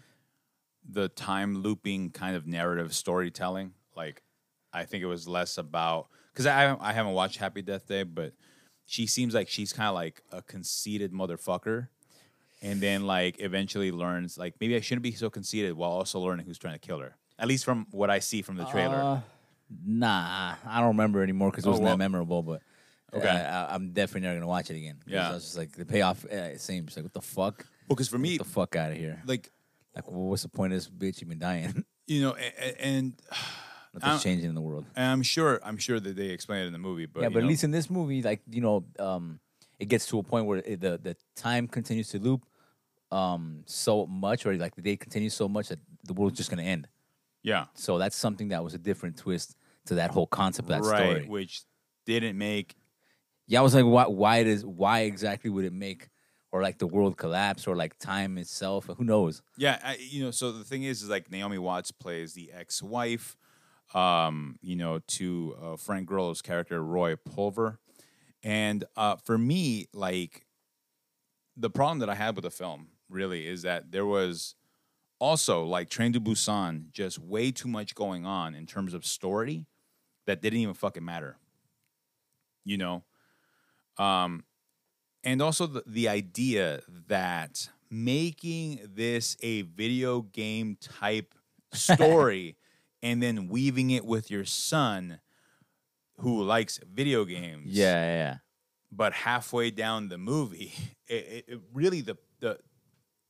[0.89, 3.73] the time looping kind of narrative storytelling.
[3.95, 4.23] Like,
[4.73, 8.33] I think it was less about because I I haven't watched Happy Death Day, but
[8.87, 11.89] she seems like she's kind of like a conceited motherfucker.
[12.61, 16.47] And then, like, eventually learns, like, maybe I shouldn't be so conceited while also learning
[16.47, 17.15] who's trying to kill her.
[17.37, 18.95] At least from what I see from the trailer.
[18.95, 19.19] Uh,
[19.85, 22.41] nah, I don't remember anymore because it Oh, wasn't well- that memorable.
[22.41, 22.61] But
[23.15, 23.27] Okay.
[23.29, 24.97] I, I'm definitely never gonna watch it again.
[25.07, 25.29] Yeah.
[25.29, 26.25] I was just like the payoff.
[26.25, 27.65] Uh, it seems like what the fuck?
[27.87, 29.21] because for me, the fuck out of here!
[29.25, 29.51] like,
[29.95, 31.21] Like, well, what's the point of this bitch?
[31.21, 31.85] You've been dying.
[32.07, 33.13] you know, a- a- and
[33.93, 34.85] Nothing's changing in the world.
[34.95, 37.39] And I'm sure I'm sure that they explain it in the movie, but yeah, but
[37.39, 39.39] know, at least in this movie, like you know, um,
[39.79, 42.45] it gets to a point where it, the the time continues to loop
[43.11, 46.63] um so much, or like the day continues so much that the world's just gonna
[46.63, 46.87] end.
[47.43, 50.89] yeah, So that's something that was a different twist to that whole concept of that
[50.89, 51.25] right, story.
[51.27, 51.61] which
[52.05, 52.75] didn't make
[53.47, 54.05] Yeah, I was like, why?
[54.07, 54.65] Why does?
[54.65, 56.09] Why exactly would it make,
[56.51, 58.89] or like the world collapse, or like time itself?
[58.97, 59.41] Who knows?
[59.57, 60.31] yeah, I, you know.
[60.31, 63.37] So the thing is, is like Naomi Watts plays the ex-wife,
[63.93, 67.79] um, you know, to uh, Frank Grillo's character Roy Pulver,
[68.43, 70.45] and uh, for me, like
[71.55, 74.55] the problem that I had with the film really is that there was
[75.19, 79.67] also like Train to Busan, just way too much going on in terms of story
[80.25, 81.37] that didn't even fucking matter.
[82.63, 83.03] You know,
[83.97, 84.43] um,
[85.23, 91.33] and also the, the idea that making this a video game type
[91.73, 92.57] story
[93.03, 95.19] and then weaving it with your son
[96.19, 98.37] who likes video games Yeah, yeah.
[98.91, 100.73] but halfway down the movie
[101.07, 102.59] it, it, it really the the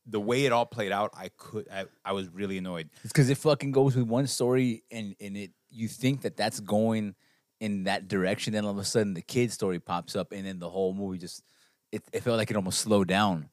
[0.08, 3.30] the way it all played out i could i, I was really annoyed It's because
[3.30, 7.16] it fucking goes with one story, and and it you think that that's going
[7.60, 10.60] in that direction, then all of a sudden the kid story pops up, and then
[10.60, 11.44] the whole movie just
[11.92, 13.50] it, it felt like it almost slowed down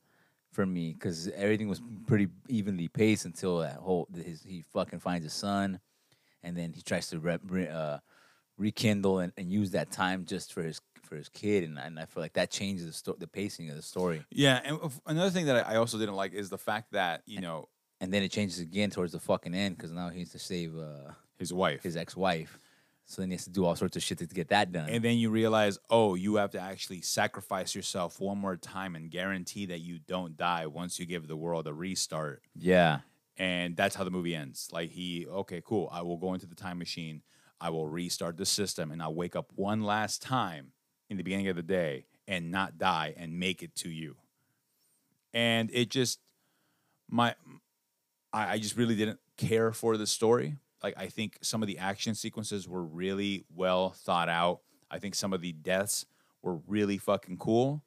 [0.50, 5.24] for me because everything was pretty evenly paced until that whole his he fucking finds
[5.24, 5.80] his son,
[6.42, 7.98] and then he tries to rep, re, uh,
[8.58, 12.06] rekindle and, and use that time just for his for his kid, and, and I
[12.06, 15.46] feel like that changes the sto- the pacing of the story, yeah and another thing
[15.46, 17.68] that i also didn't like is the fact that you know
[18.00, 20.76] and then it changes again towards the fucking end because now he needs to save
[20.76, 22.58] uh, his wife his ex wife.
[23.12, 24.88] So then he has to do all sorts of shit to get that done.
[24.88, 29.10] And then you realize, oh, you have to actually sacrifice yourself one more time and
[29.10, 32.42] guarantee that you don't die once you give the world a restart.
[32.56, 33.00] yeah.
[33.38, 34.68] And that's how the movie ends.
[34.72, 35.88] Like he, okay, cool.
[35.90, 37.22] I will go into the time machine.
[37.60, 40.72] I will restart the system and I'll wake up one last time
[41.08, 44.16] in the beginning of the day and not die and make it to you.
[45.32, 46.18] And it just
[47.10, 47.34] my
[48.32, 50.56] I, I just really didn't care for the story.
[50.82, 54.60] Like I think some of the action sequences were really well thought out.
[54.90, 56.06] I think some of the deaths
[56.42, 57.82] were really fucking cool.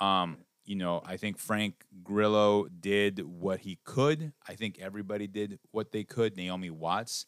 [0.00, 4.32] Um, you know, I think Frank Grillo did what he could.
[4.48, 6.36] I think everybody did what they could.
[6.36, 7.26] Naomi Watts.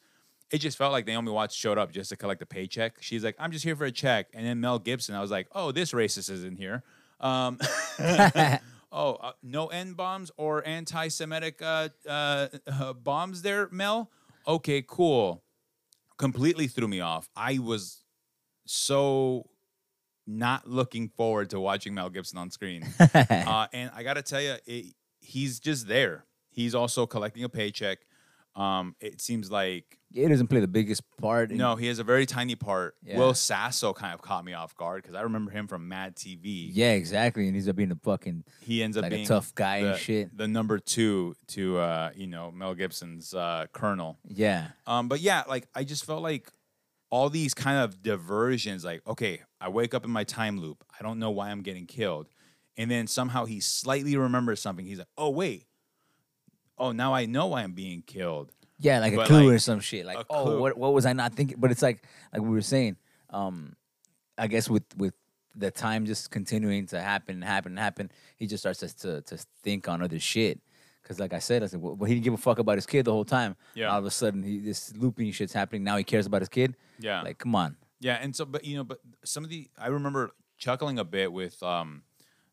[0.51, 2.97] It just felt like Naomi Watts showed up just to collect a paycheck.
[3.01, 4.29] She's like, I'm just here for a check.
[4.33, 6.83] And then Mel Gibson, I was like, oh, this racist is in here.
[7.21, 7.59] Um,
[8.93, 14.11] oh, uh, no N bombs or anti Semitic uh, uh, uh, bombs there, Mel?
[14.47, 15.43] Okay, cool.
[16.19, 17.29] Completely threw me off.
[17.37, 18.05] I was
[18.67, 19.49] so
[20.27, 22.85] not looking forward to watching Mel Gibson on screen.
[23.15, 26.25] uh, and I got to tell you, it, he's just there.
[26.51, 27.99] He's also collecting a paycheck.
[28.55, 31.51] Um, it seems like He doesn't play the biggest part.
[31.51, 32.95] in- no, he has a very tiny part.
[33.05, 33.19] Yeah.
[33.19, 36.71] Will Sasso kind of caught me off guard because I remember him from Mad TV.
[36.73, 37.47] Yeah, exactly.
[37.47, 39.99] And he's up being a fucking he ends up like a tough guy the, and
[39.99, 40.37] shit.
[40.37, 44.19] the number two to uh, you know Mel Gibson's uh, Colonel.
[44.27, 44.69] yeah.
[44.87, 46.51] Um, but yeah, like I just felt like
[47.11, 48.85] all these kind of diversions.
[48.85, 50.83] Like, okay, I wake up in my time loop.
[50.99, 52.29] I don't know why I'm getting killed,
[52.79, 54.87] and then somehow he slightly remembers something.
[54.87, 55.67] He's like, oh wait,
[56.79, 58.51] oh now I know why I'm being killed.
[58.79, 60.05] Yeah, like a But, clue like, or some shit.
[60.05, 61.57] Like, oh, what what was I not thinking?
[61.59, 62.97] But it's like like we were saying,
[63.31, 63.75] um,
[64.37, 65.15] I guess with with
[65.55, 69.21] the time just continuing to happen, and happen, and happen, he just starts to to,
[69.23, 70.61] to think on other shit.
[71.05, 73.05] Cause like I said, I said, well, he didn't give a fuck about his kid
[73.05, 73.55] the whole time.
[73.75, 73.93] Yeah.
[73.93, 75.85] All of a sudden, he this looping shit's happening.
[75.85, 76.75] Now he cares about his kid.
[76.99, 77.77] Yeah, Like, come on.
[78.01, 81.33] Yeah, and so but you know, but some of the I remember chuckling a bit
[81.33, 82.03] with um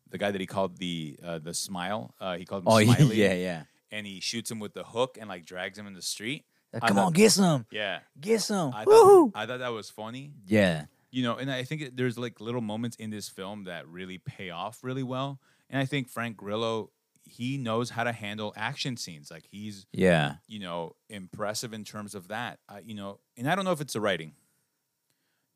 [0.08, 2.14] the guy that he called the uh, the smile.
[2.20, 3.16] Uh, he called him Oh Smiley.
[3.16, 3.62] yeah, yeah.
[3.90, 6.44] And he shoots him with the hook and like drags him in the street.
[6.72, 8.72] Like, I come thought- on, get some, Yeah, get some.
[8.74, 9.32] I Woohoo!
[9.32, 10.32] thought I thought that was funny.
[10.46, 13.86] Yeah, You know, and I think it- there's like little moments in this film that
[13.86, 15.38] really pay off really well.
[15.70, 16.90] And I think Frank Grillo
[17.26, 19.30] he knows how to handle action scenes.
[19.30, 20.34] Like he's yeah.
[20.46, 22.58] you know impressive in terms of that.
[22.68, 24.32] Uh, you know, and I don't know if it's the writing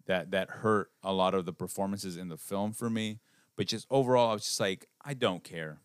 [0.06, 3.20] that that hurt a lot of the performances in the film for me,
[3.56, 5.80] but just overall, I was just like, I don't care.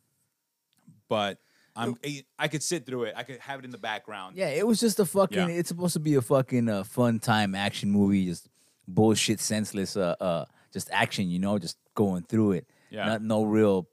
[1.10, 1.40] But
[1.76, 1.96] I'm
[2.38, 3.14] I- could sit through it.
[3.18, 4.36] I could have it in the background.
[4.38, 5.38] Yeah, it was just a fucking.
[5.38, 5.48] Yeah.
[5.56, 8.48] It's supposed to be a fucking uh, fun time action movie, just
[8.88, 11.30] bullshit, senseless, uh, uh, just action.
[11.30, 12.68] You know, just going through it.
[12.90, 13.06] Yeah.
[13.06, 13.88] Not no real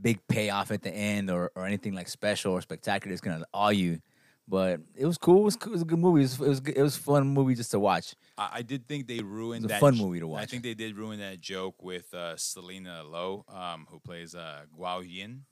[0.00, 3.12] big payoff at the end or, or anything like special or spectacular.
[3.12, 4.00] It's gonna awe you.
[4.48, 5.40] But it was cool.
[5.40, 5.72] It was, cool.
[5.72, 6.20] it was a good movie.
[6.20, 8.14] It was, it was good- it was a fun movie just to watch.
[8.38, 10.38] I, I did think they ruined It was a that fun j- movie to watch.
[10.38, 10.50] I watch.
[10.50, 15.04] think they did ruin that joke with uh, Selina Lo, um, who plays uh, Guan
[15.12, 15.44] Yin,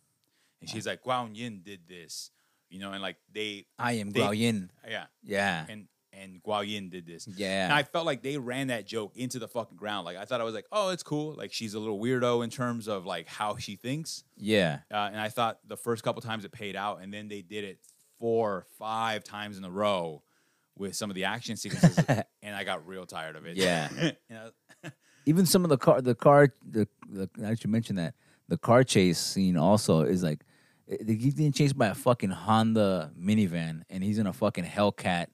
[0.65, 2.31] and she's like, Guan Yin did this,
[2.71, 4.71] you know, and like they, I am They- Guan Yin.
[4.89, 7.27] yeah, Yeah, and and Guan Yin did this.
[7.37, 7.65] yeah.
[7.65, 10.05] And I felt like they ran that joke into the fucking ground.
[10.05, 11.35] Like I thought I was like, oh, it's cool.
[11.35, 14.23] Like she's a little weirdo in terms of like how she thinks.
[14.37, 14.79] yeah.
[14.93, 17.65] Uh, and I thought the first couple times it paid out, and then they did
[17.65, 17.79] it
[18.21, 20.23] four, five times in a row
[20.79, 21.99] with some of the action sequences,
[22.43, 23.57] and I got real tired of it.
[23.57, 23.89] Yeah.
[24.31, 24.91] I-
[25.27, 28.15] even some of the car the car the, the I should mention that
[28.49, 30.45] the car chase scene also is like
[30.87, 35.27] he's getting chased by a fucking Honda minivan and he's in a fucking Hellcat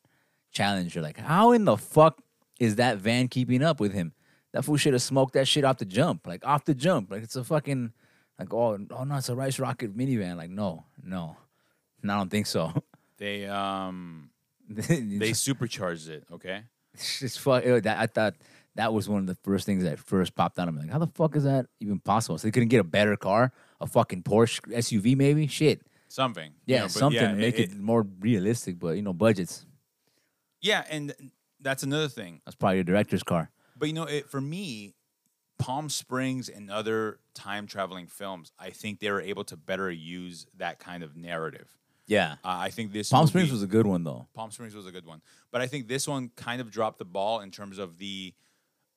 [0.53, 1.01] Challenger.
[1.01, 2.21] Like, how in the fuck
[2.59, 4.13] is that van keeping up with him?
[4.53, 7.11] That fool should have smoked that shit off the jump, like off the jump.
[7.11, 7.93] Like it's a fucking
[8.39, 10.37] like oh oh no, it's a Rice Rocket minivan.
[10.37, 11.37] Like no no,
[12.03, 12.73] no I don't think so.
[13.19, 14.31] they um
[14.69, 16.25] they supercharged it.
[16.33, 16.63] Okay.
[16.95, 17.63] it's fuck.
[17.63, 18.35] That I thought
[18.75, 20.83] that was one of the first things that first popped out of me.
[20.83, 22.39] Like, how the fuck is that even possible?
[22.39, 25.47] So they couldn't get a better car, a fucking Porsche SUV, maybe.
[25.47, 25.83] Shit.
[26.09, 26.53] Something.
[26.67, 28.79] you Yeah, know, something yeah, to make it, more realistic.
[28.79, 29.65] But you know, budgets.
[30.61, 31.15] Yeah, and
[31.61, 32.41] that's another thing.
[32.45, 33.51] That's probably your director's car.
[33.77, 34.95] But you know, it, for me,
[35.59, 40.47] Palm Springs and other time traveling films, I think they were able to better use
[40.59, 41.69] that kind of narrative.
[42.07, 42.33] Yeah.
[42.45, 44.27] Uh, I think this Palm movie- Springs was a good one though.
[44.35, 45.23] Palm Springs was a good one,
[45.53, 48.35] but I think this one kind of dropped the ball in terms of the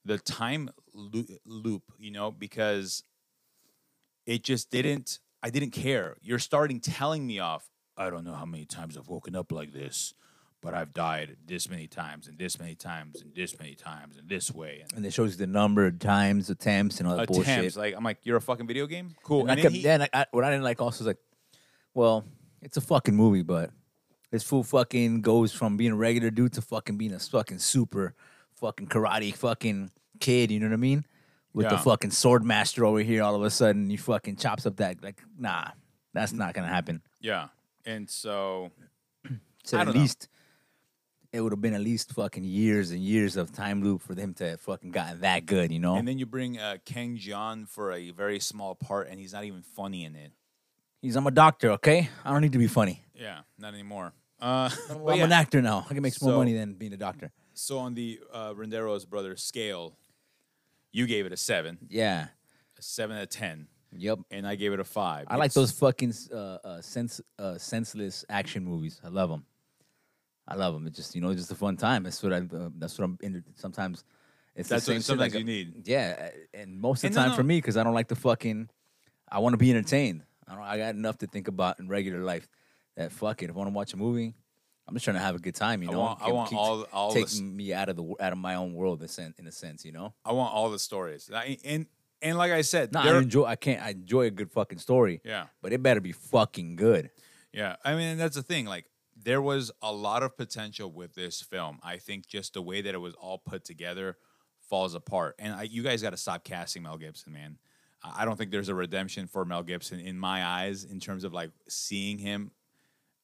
[0.04, 1.84] the time loo- loop.
[2.00, 3.04] You know, because
[4.26, 5.20] it just didn't.
[5.42, 6.16] I didn't care.
[6.22, 7.70] You're starting telling me off.
[7.98, 10.14] I don't know how many times I've woken up like this,
[10.62, 14.28] but I've died this many times and this many times and this many times and
[14.28, 17.30] this way and And it shows you the number of times, attempts, and all that
[17.30, 17.46] attempts.
[17.48, 17.76] bullshit.
[17.76, 19.14] Like I'm like, you're a fucking video game.
[19.24, 19.42] Cool.
[19.42, 21.18] And And, I then kept, he- I, I, what I didn't like also is like,
[21.94, 22.26] well,
[22.62, 23.70] it's a fucking movie, but
[24.32, 28.16] this fool fucking goes from being a regular dude to fucking being a fucking super
[28.56, 30.50] fucking karate fucking kid.
[30.50, 31.06] You know what I mean?
[31.54, 34.78] With the fucking sword master over here, all of a sudden he fucking chops up
[34.78, 35.66] that like nah,
[36.14, 37.02] that's not gonna happen.
[37.22, 37.50] Yeah.
[37.86, 38.72] And so
[39.64, 40.02] So at don't know.
[40.02, 40.30] least
[41.32, 44.34] it would have been at least fucking years and years of time loop for them
[44.36, 45.72] to fucking gotten that good.
[45.72, 45.96] You know?
[45.96, 49.44] and then you bring uh, Ken Jeong for a very small part, and he's not
[49.44, 50.32] even funny in it.
[51.02, 52.10] He's I'm a doctor, okay?
[52.24, 53.04] I don't need to be funny.
[53.16, 54.14] Yeah, not anymore.
[54.40, 55.86] Uh, I'm, yeah, an actor now.
[55.90, 57.32] I can make more So- money than being a doctor.
[57.54, 59.98] so on the uh, Renderos brother scale,
[60.94, 62.28] you gave it a seven, Yeah.
[62.78, 64.20] a seven out of ten, Yep.
[64.32, 65.28] and I gave it a five.
[65.30, 69.02] I like It's- those fucking uh, uh, sense uh, senseless action movies.
[69.04, 69.46] I love them.
[70.48, 70.88] I love them.
[70.88, 72.04] It's just you know, just a fun time.
[72.04, 72.38] That's what I.
[72.38, 73.18] Uh, that's what I'm.
[73.22, 74.04] In, sometimes
[74.56, 75.88] it's That's the what same shit, sometimes like, you need.
[75.88, 78.16] Yeah, and most of And the no, time for me because I don't like the
[78.16, 78.70] fucking.
[79.30, 80.24] I want to be entertained.
[80.48, 80.64] I don't.
[80.64, 82.48] I got enough to think about in regular life.
[82.98, 83.50] That fuck it.
[83.50, 84.36] If I want to watch a movie,
[84.88, 85.82] I'm just trying to have a good time.
[85.82, 88.34] You I know, want- I want all- all the taking me out of the out
[88.34, 89.38] of my own world in a sense.
[89.40, 90.14] In a sense, you know.
[90.26, 91.86] I want all the stories, I, and
[92.22, 93.46] and like I said, No, I enjoy.
[93.46, 93.82] I can't.
[93.82, 95.22] I enjoy a good fucking story.
[95.26, 97.10] yeah, But it better be fucking good.
[97.52, 97.76] yeah.
[97.84, 98.66] I mean, that's the thing.
[98.66, 101.80] Like, there was a lot of potential with this film.
[101.84, 104.18] I think just the way that it was all put together
[104.70, 105.36] falls apart.
[105.40, 107.58] And I, you guys got to stop casting Mel Gibson, man.
[108.04, 111.24] I I don't think there's a redemption for Mel Gibson in my eyes in terms
[111.26, 112.52] of like seeing him.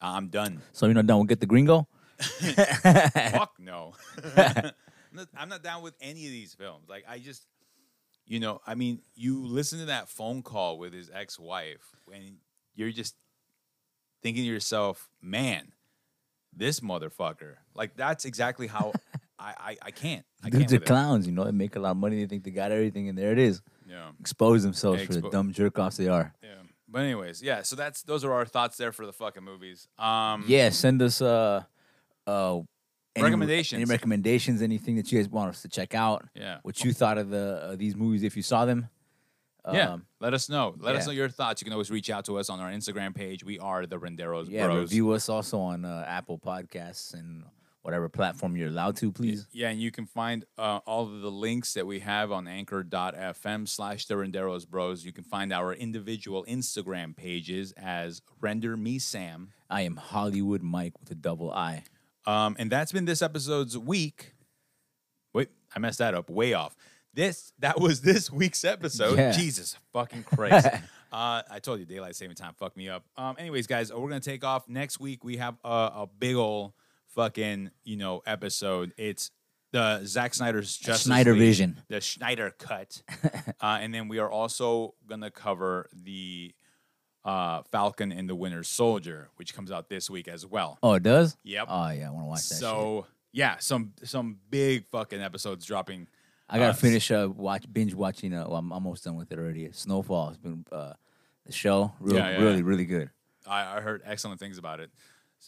[0.01, 0.61] I'm done.
[0.71, 1.87] So you're not done with Get the Gringo?
[2.19, 3.93] Fuck no.
[4.35, 4.71] I'm,
[5.13, 6.89] not, I'm not down with any of these films.
[6.89, 7.45] Like I just,
[8.27, 12.37] you know, I mean, you listen to that phone call with his ex-wife, and
[12.75, 13.15] you're just
[14.21, 15.71] thinking to yourself, man,
[16.55, 17.55] this motherfucker.
[17.73, 18.93] Like that's exactly how
[19.39, 20.25] I, I I can't.
[20.43, 20.85] I Dudes can't are it.
[20.85, 21.45] clowns, you know.
[21.45, 22.17] They make a lot of money.
[22.21, 23.61] They think they got everything, and there it is.
[23.87, 24.09] Yeah.
[24.19, 26.33] Expose themselves for the dumb jerk offs they are.
[26.43, 26.49] Yeah.
[26.91, 27.61] But anyways, yeah.
[27.61, 29.87] So that's those are our thoughts there for the fucking movies.
[29.97, 31.63] Um, Yeah, send us uh
[32.25, 32.61] uh
[33.15, 33.81] any, Recommendations.
[33.81, 34.61] Any recommendations?
[34.61, 36.27] Anything that you guys want us to check out?
[36.35, 36.59] Yeah.
[36.61, 38.87] What you thought of the uh, these movies if you saw them?
[39.71, 40.73] Yeah, Um, let us know.
[40.79, 41.61] Let us know your thoughts.
[41.61, 43.43] You can always reach out to us on our Instagram page.
[43.43, 44.65] We are the Renderos yeah.
[44.65, 44.89] Bros.
[44.89, 47.43] Review us also on uh, Apple Podcasts and
[47.89, 49.47] whatever platform you're allowed to, please.
[49.51, 53.67] Yeah, and you can find uh, all of the links that we have on anchor.fm
[53.67, 55.03] slash the Renderos Bros.
[55.03, 59.49] You can find our individual Instagram pages as Render Me Sam.
[59.71, 61.83] I am Hollywood Mike with a double I.
[62.27, 64.35] Um, and that's been this episode's week.
[65.33, 66.29] Wait, I messed that up.
[66.29, 66.75] Way off.
[67.15, 69.17] This that was this week's episode.
[69.17, 69.31] Yeah.
[69.31, 70.67] Jesus fucking Christ.
[71.11, 73.03] uh, I told you daylight saving time fucked me up.
[73.17, 75.23] Um, anyways, guys, we're gonna take off next week.
[75.23, 76.75] We have a, a big ol'
[77.15, 78.93] fucking you know episode.
[78.97, 79.31] It's
[79.71, 81.81] the Zack Snyder's Justice Snyder League, Vision.
[81.89, 83.01] the Schneider cut,
[83.61, 86.53] uh, and then we are also gonna cover the
[87.25, 90.79] uh, Falcon and the Winter Soldier, which comes out this week as well.
[90.81, 91.37] Oh, it does?
[91.43, 91.67] Yep.
[91.69, 92.55] Oh yeah, I want to watch that.
[92.55, 92.59] shit.
[92.59, 96.07] So yeah, some some big fucking episodes dropping.
[96.49, 98.33] I gotta uh, finish uh watch binge watching.
[98.33, 99.69] Uh, well, I'm almost done with it already.
[99.71, 100.93] Snowfall has been uh
[101.45, 102.63] the show real, Yeah, yeah, really yeah.
[102.63, 103.09] really good.
[103.45, 104.89] I, I heard excellent things about it.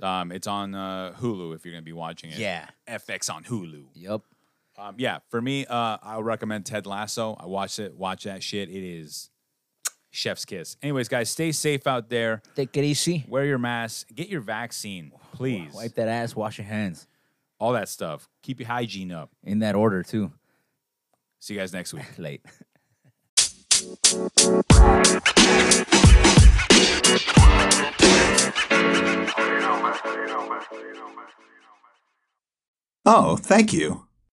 [0.01, 2.37] Um, it's on uh, Hulu if you're gonna be watching it.
[2.37, 2.67] Yeah.
[2.87, 3.85] FX on Hulu.
[3.93, 4.21] Yep.
[4.77, 7.35] Um, yeah, for me, uh, I would recommend Ted Lasso.
[7.39, 7.95] I watched it.
[7.95, 8.69] Watch that shit.
[8.69, 9.29] It is
[10.09, 10.77] chef's kiss.
[10.81, 12.41] Anyways, guys, stay safe out there.
[12.55, 13.25] Take it easy.
[13.27, 14.07] Wear your mask.
[14.13, 15.73] Get your vaccine, please.
[15.73, 16.35] Wipe that ass.
[16.35, 17.07] Wash your hands.
[17.59, 18.27] All that stuff.
[18.41, 19.29] Keep your hygiene up.
[19.43, 20.31] In that order too.
[21.39, 22.05] See you guys next week.
[22.17, 22.41] Late.
[33.05, 34.05] Oh, thank you.